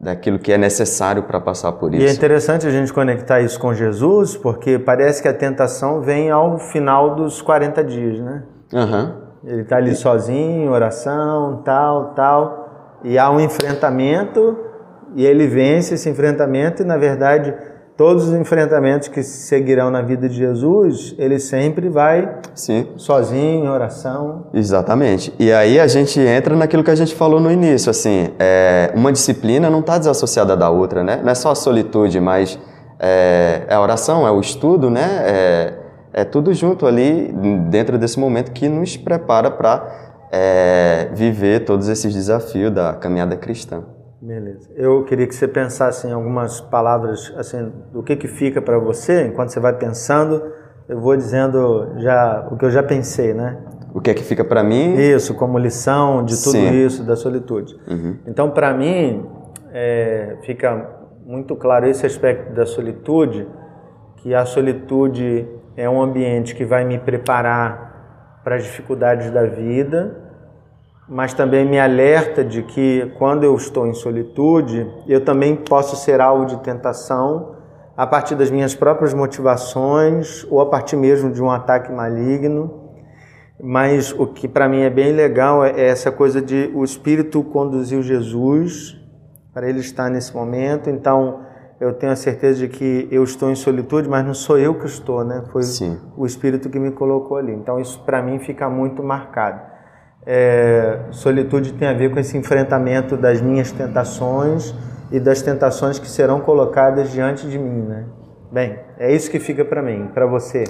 [0.00, 2.04] daquilo que é necessário para passar por isso.
[2.04, 6.30] E é interessante a gente conectar isso com Jesus, porque parece que a tentação vem
[6.30, 8.42] ao final dos 40 dias, né?
[8.72, 9.12] Uhum.
[9.44, 12.68] Ele está ali sozinho, oração, tal, tal
[13.02, 14.58] e há um enfrentamento
[15.14, 17.54] e ele vence esse enfrentamento e na verdade
[17.98, 22.86] todos os enfrentamentos que seguirão na vida de Jesus, ele sempre vai Sim.
[22.96, 24.46] sozinho, em oração.
[24.54, 25.34] Exatamente.
[25.36, 29.10] E aí a gente entra naquilo que a gente falou no início, assim, é, uma
[29.10, 31.20] disciplina não está desassociada da outra, né?
[31.24, 32.56] Não é só a solitude, mas
[33.00, 35.24] é, é a oração, é o estudo, né?
[35.26, 35.74] É,
[36.12, 37.34] é tudo junto ali
[37.68, 43.97] dentro desse momento que nos prepara para é, viver todos esses desafios da caminhada cristã.
[44.20, 44.68] Beleza.
[44.74, 49.26] Eu queria que você pensasse em algumas palavras assim do que que fica para você
[49.26, 50.42] enquanto você vai pensando.
[50.88, 53.58] Eu vou dizendo já o que eu já pensei, né?
[53.94, 54.96] O que é que fica para mim?
[54.96, 56.86] Isso, como lição de tudo Sim.
[56.86, 57.78] isso da solitude.
[57.86, 58.16] Uhum.
[58.26, 59.26] Então, para mim,
[59.72, 63.46] é, fica muito claro esse aspecto da solitude,
[64.16, 65.46] que a solitude
[65.76, 70.27] é um ambiente que vai me preparar para as dificuldades da vida,
[71.08, 76.20] mas também me alerta de que quando eu estou em solitude, eu também posso ser
[76.20, 77.56] alvo de tentação
[77.96, 82.84] a partir das minhas próprias motivações ou a partir mesmo de um ataque maligno.
[83.60, 88.02] Mas o que para mim é bem legal é essa coisa de o Espírito conduziu
[88.02, 88.96] Jesus
[89.52, 90.88] para ele estar nesse momento.
[90.88, 91.40] Então,
[91.80, 94.86] eu tenho a certeza de que eu estou em solitude, mas não sou eu que
[94.86, 95.44] estou, né?
[95.50, 95.98] Foi Sim.
[96.16, 97.52] o Espírito que me colocou ali.
[97.52, 99.77] Então isso para mim fica muito marcado.
[100.30, 104.74] É, solitude tem a ver com esse enfrentamento das minhas tentações
[105.10, 108.04] e das tentações que serão colocadas diante de mim, né?
[108.52, 110.64] Bem, é isso que fica para mim, para você.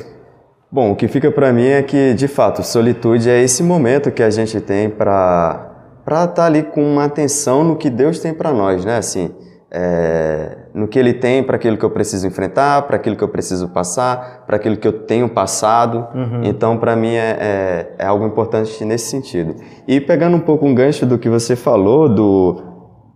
[0.70, 4.22] Bom, o que fica para mim é que, de fato, solitude é esse momento que
[4.22, 5.64] a gente tem para
[6.04, 8.96] para estar tá ali com uma atenção no que Deus tem para nós, né?
[8.96, 9.34] Assim,
[9.70, 13.28] é, no que ele tem para aquilo que eu preciso enfrentar, para aquilo que eu
[13.28, 16.06] preciso passar, para aquilo que eu tenho passado.
[16.14, 16.44] Uhum.
[16.44, 19.56] Então, para mim, é, é, é, algo importante nesse sentido.
[19.86, 22.62] E pegando um pouco um gancho do que você falou, do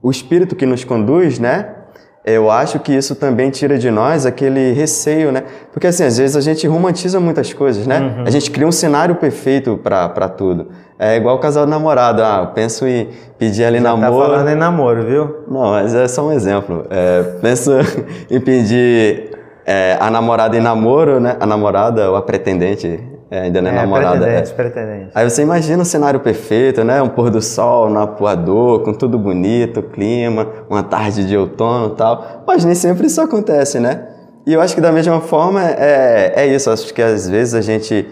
[0.03, 1.77] o espírito que nos conduz, né?
[2.25, 5.43] Eu acho que isso também tira de nós aquele receio, né?
[5.73, 7.99] Porque assim, às vezes a gente romantiza muitas coisas, né?
[7.99, 8.25] Uhum.
[8.25, 10.69] A gente cria um cenário perfeito para tudo.
[10.97, 12.23] É igual o casal namorado.
[12.23, 14.23] Ah, eu penso em pedir ali Já tá namoro.
[14.23, 15.37] Tá falando em namoro, viu?
[15.49, 16.87] Não, mas é só um exemplo.
[16.91, 17.73] É, penso
[18.31, 19.31] em pedir
[19.67, 21.37] é, a namorada em namoro, né?
[21.41, 23.01] A namorada ou a pretendente.
[23.33, 24.19] É, ainda não é, é namorada.
[24.19, 24.55] Pretendente, é.
[24.55, 25.11] pretendente.
[25.15, 27.01] Aí você imagina o cenário perfeito, né?
[27.01, 31.97] Um pôr do sol no apuador, com tudo bonito, clima, uma tarde de outono e
[31.97, 32.43] tal.
[32.47, 34.07] Mas nem sempre isso acontece, né?
[34.47, 36.69] E eu acho que da mesma forma é, é isso.
[36.69, 38.07] Acho que às vezes a gente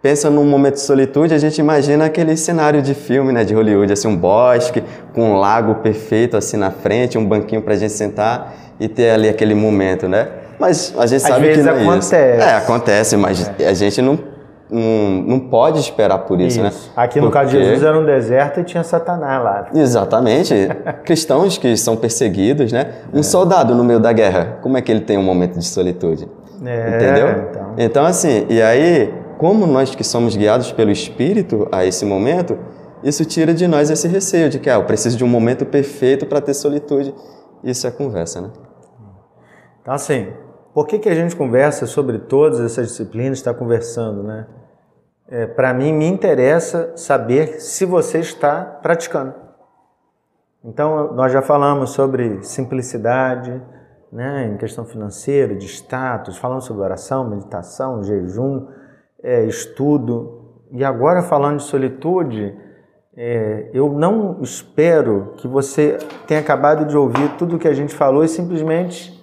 [0.00, 3.92] pensa num momento de solitude, a gente imagina aquele cenário de filme, né, de Hollywood,
[3.92, 4.82] assim, um bosque
[5.12, 9.28] com um lago perfeito assim na frente, um banquinho pra gente sentar e ter ali
[9.28, 10.28] aquele momento, né?
[10.58, 12.14] Mas a gente Às sabe que não acontece.
[12.14, 12.46] é isso.
[12.46, 13.68] É, acontece, mas é.
[13.68, 14.18] a gente não,
[14.72, 16.68] não, não pode esperar por isso, né?
[16.68, 16.88] isso.
[16.88, 16.92] né?
[16.96, 17.38] Aqui no Porque...
[17.38, 19.66] caso de Jesus era um deserto e tinha Satanás lá.
[19.74, 20.54] Exatamente.
[21.04, 22.94] Cristãos que são perseguidos, né?
[23.12, 23.22] Um é.
[23.22, 26.28] soldado no meio da guerra, como é que ele tem um momento de solitude?
[26.64, 27.28] É, Entendeu?
[27.28, 27.74] Então.
[27.76, 29.12] então, assim, e aí
[29.42, 32.56] como nós que somos guiados pelo Espírito a esse momento,
[33.02, 36.26] isso tira de nós esse receio de que ah, eu preciso de um momento perfeito
[36.26, 37.12] para ter solitude.
[37.64, 38.50] Isso é conversa, né?
[39.80, 40.28] Então, assim,
[40.72, 44.46] por que, que a gente conversa sobre todas essas disciplinas, está conversando, né?
[45.34, 49.32] É, para mim, me interessa saber se você está praticando.
[50.62, 53.58] Então, nós já falamos sobre simplicidade,
[54.12, 58.66] né, em questão financeira, de status, falamos sobre oração, meditação, jejum,
[59.22, 60.52] é, estudo.
[60.70, 62.54] E agora, falando de solitude,
[63.16, 67.94] é, eu não espero que você tenha acabado de ouvir tudo o que a gente
[67.94, 69.18] falou e simplesmente.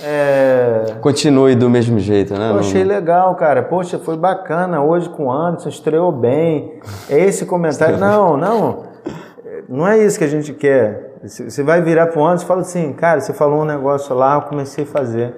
[0.00, 0.79] É...
[1.00, 2.50] Continue do mesmo jeito, né?
[2.50, 3.62] Eu achei legal, cara.
[3.62, 6.80] Poxa, foi bacana hoje com o Anderson, estreou bem.
[7.08, 7.98] É esse comentário.
[7.98, 8.84] Não, não.
[9.68, 11.16] Não é isso que a gente quer.
[11.22, 14.34] Você vai virar para o Anderson e fala assim, cara, você falou um negócio lá,
[14.34, 15.34] eu comecei a fazer.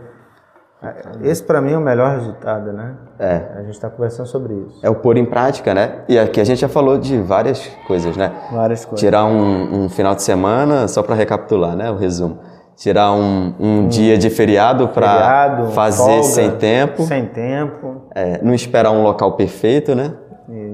[1.23, 2.95] Esse para mim é o melhor resultado, né?
[3.17, 3.43] É.
[3.57, 4.81] A gente está conversando sobre isso.
[4.83, 6.01] É o pôr em prática, né?
[6.09, 8.33] E aqui a gente já falou de várias coisas, né?
[8.51, 8.99] Várias coisas.
[8.99, 11.89] Tirar um, um final de semana, só para recapitular, né?
[11.89, 12.41] O resumo.
[12.83, 17.03] Tirar um, um, um dia de feriado para fazer folga, sem tempo.
[17.05, 18.03] Sem tempo.
[18.15, 20.13] É, não esperar um local perfeito, né?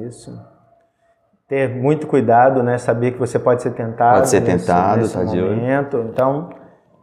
[0.06, 0.32] Isso
[1.48, 2.76] ter muito cuidado, né?
[2.76, 4.16] Saber que você pode ser tentado.
[4.16, 5.34] Pode ser nesse, tentado, nesse tá momento.
[5.34, 6.08] de olho.
[6.10, 6.50] Então,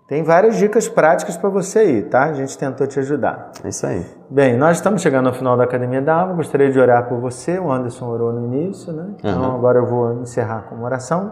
[0.07, 2.25] tem várias dicas práticas para você aí, tá?
[2.25, 3.51] A gente tentou te ajudar.
[3.63, 4.05] É isso aí.
[4.29, 6.35] Bem, nós estamos chegando ao final da Academia da Alma.
[6.35, 7.57] Gostaria de orar por você.
[7.57, 9.15] O Anderson orou no início, né?
[9.17, 9.55] Então, uhum.
[9.55, 11.31] agora eu vou encerrar com uma oração.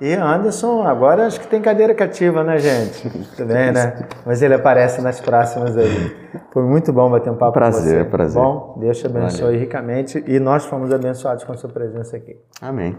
[0.00, 3.08] E Anderson, agora acho que tem cadeira cativa, né, gente?
[3.36, 4.06] Tudo bem, né?
[4.26, 6.16] Mas ele aparece nas próximas aí.
[6.52, 8.04] Foi muito bom bater um papo prazer, com você.
[8.04, 8.42] Prazer, prazer.
[8.42, 9.60] Bom, Deus te abençoe Valeu.
[9.60, 12.36] ricamente e nós fomos abençoados com a sua presença aqui.
[12.60, 12.98] Amém.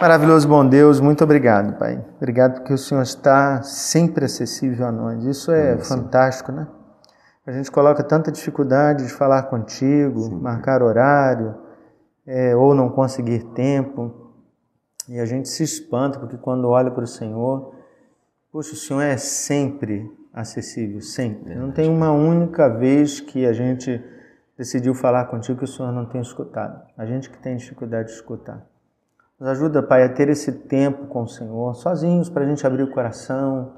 [0.00, 2.02] Maravilhoso bom Deus, muito obrigado, Pai.
[2.16, 5.24] Obrigado porque o Senhor está sempre acessível a nós.
[5.24, 6.66] Isso é fantástico, né?
[7.46, 10.40] A gente coloca tanta dificuldade de falar contigo, Sim.
[10.40, 11.54] marcar horário,
[12.26, 14.27] é, ou não conseguir tempo.
[15.08, 17.74] E a gente se espanta porque quando olha para o Senhor,
[18.52, 21.54] poxa, o Senhor é sempre acessível, sempre.
[21.54, 24.02] Não tem uma única vez que a gente
[24.56, 26.82] decidiu falar contigo que o Senhor não tem escutado.
[26.96, 28.66] A gente que tem dificuldade de escutar.
[29.40, 32.82] Nos ajuda, Pai, a ter esse tempo com o Senhor, sozinhos, para a gente abrir
[32.82, 33.72] o coração,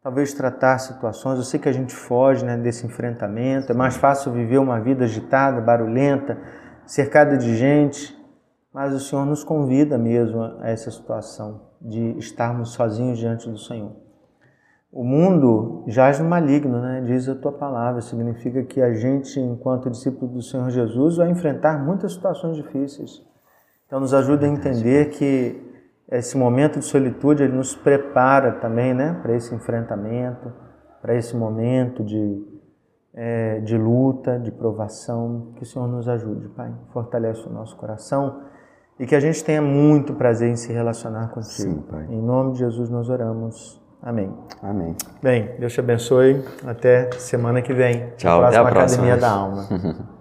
[0.00, 1.38] talvez tratar situações.
[1.38, 5.04] Eu sei que a gente foge né, desse enfrentamento, é mais fácil viver uma vida
[5.04, 6.38] agitada, barulhenta,
[6.86, 8.16] cercada de gente.
[8.72, 13.92] Mas o Senhor nos convida mesmo a essa situação de estarmos sozinhos diante do Senhor.
[14.90, 17.02] O mundo jaz no maligno, né?
[17.04, 18.00] diz a tua palavra.
[18.00, 23.22] Significa que a gente, enquanto discípulo do Senhor Jesus, vai enfrentar muitas situações difíceis.
[23.86, 25.70] Então, nos ajuda a entender que
[26.10, 29.18] esse momento de solitude ele nos prepara também né?
[29.22, 30.52] para esse enfrentamento,
[31.00, 32.46] para esse momento de,
[33.14, 35.52] é, de luta, de provação.
[35.56, 36.72] Que o Senhor nos ajude, Pai.
[36.92, 38.51] Fortalece o nosso coração
[38.98, 41.50] e que a gente tenha muito prazer em se relacionar contigo.
[41.50, 42.06] Sim, Pai.
[42.08, 43.80] Em nome de Jesus nós oramos.
[44.02, 44.32] Amém.
[44.62, 44.96] Amém.
[45.22, 46.44] Bem, Deus te abençoe.
[46.66, 48.10] Até semana que vem.
[48.16, 49.04] Tchau, até a próxima.
[49.04, 49.68] Academia da Alma.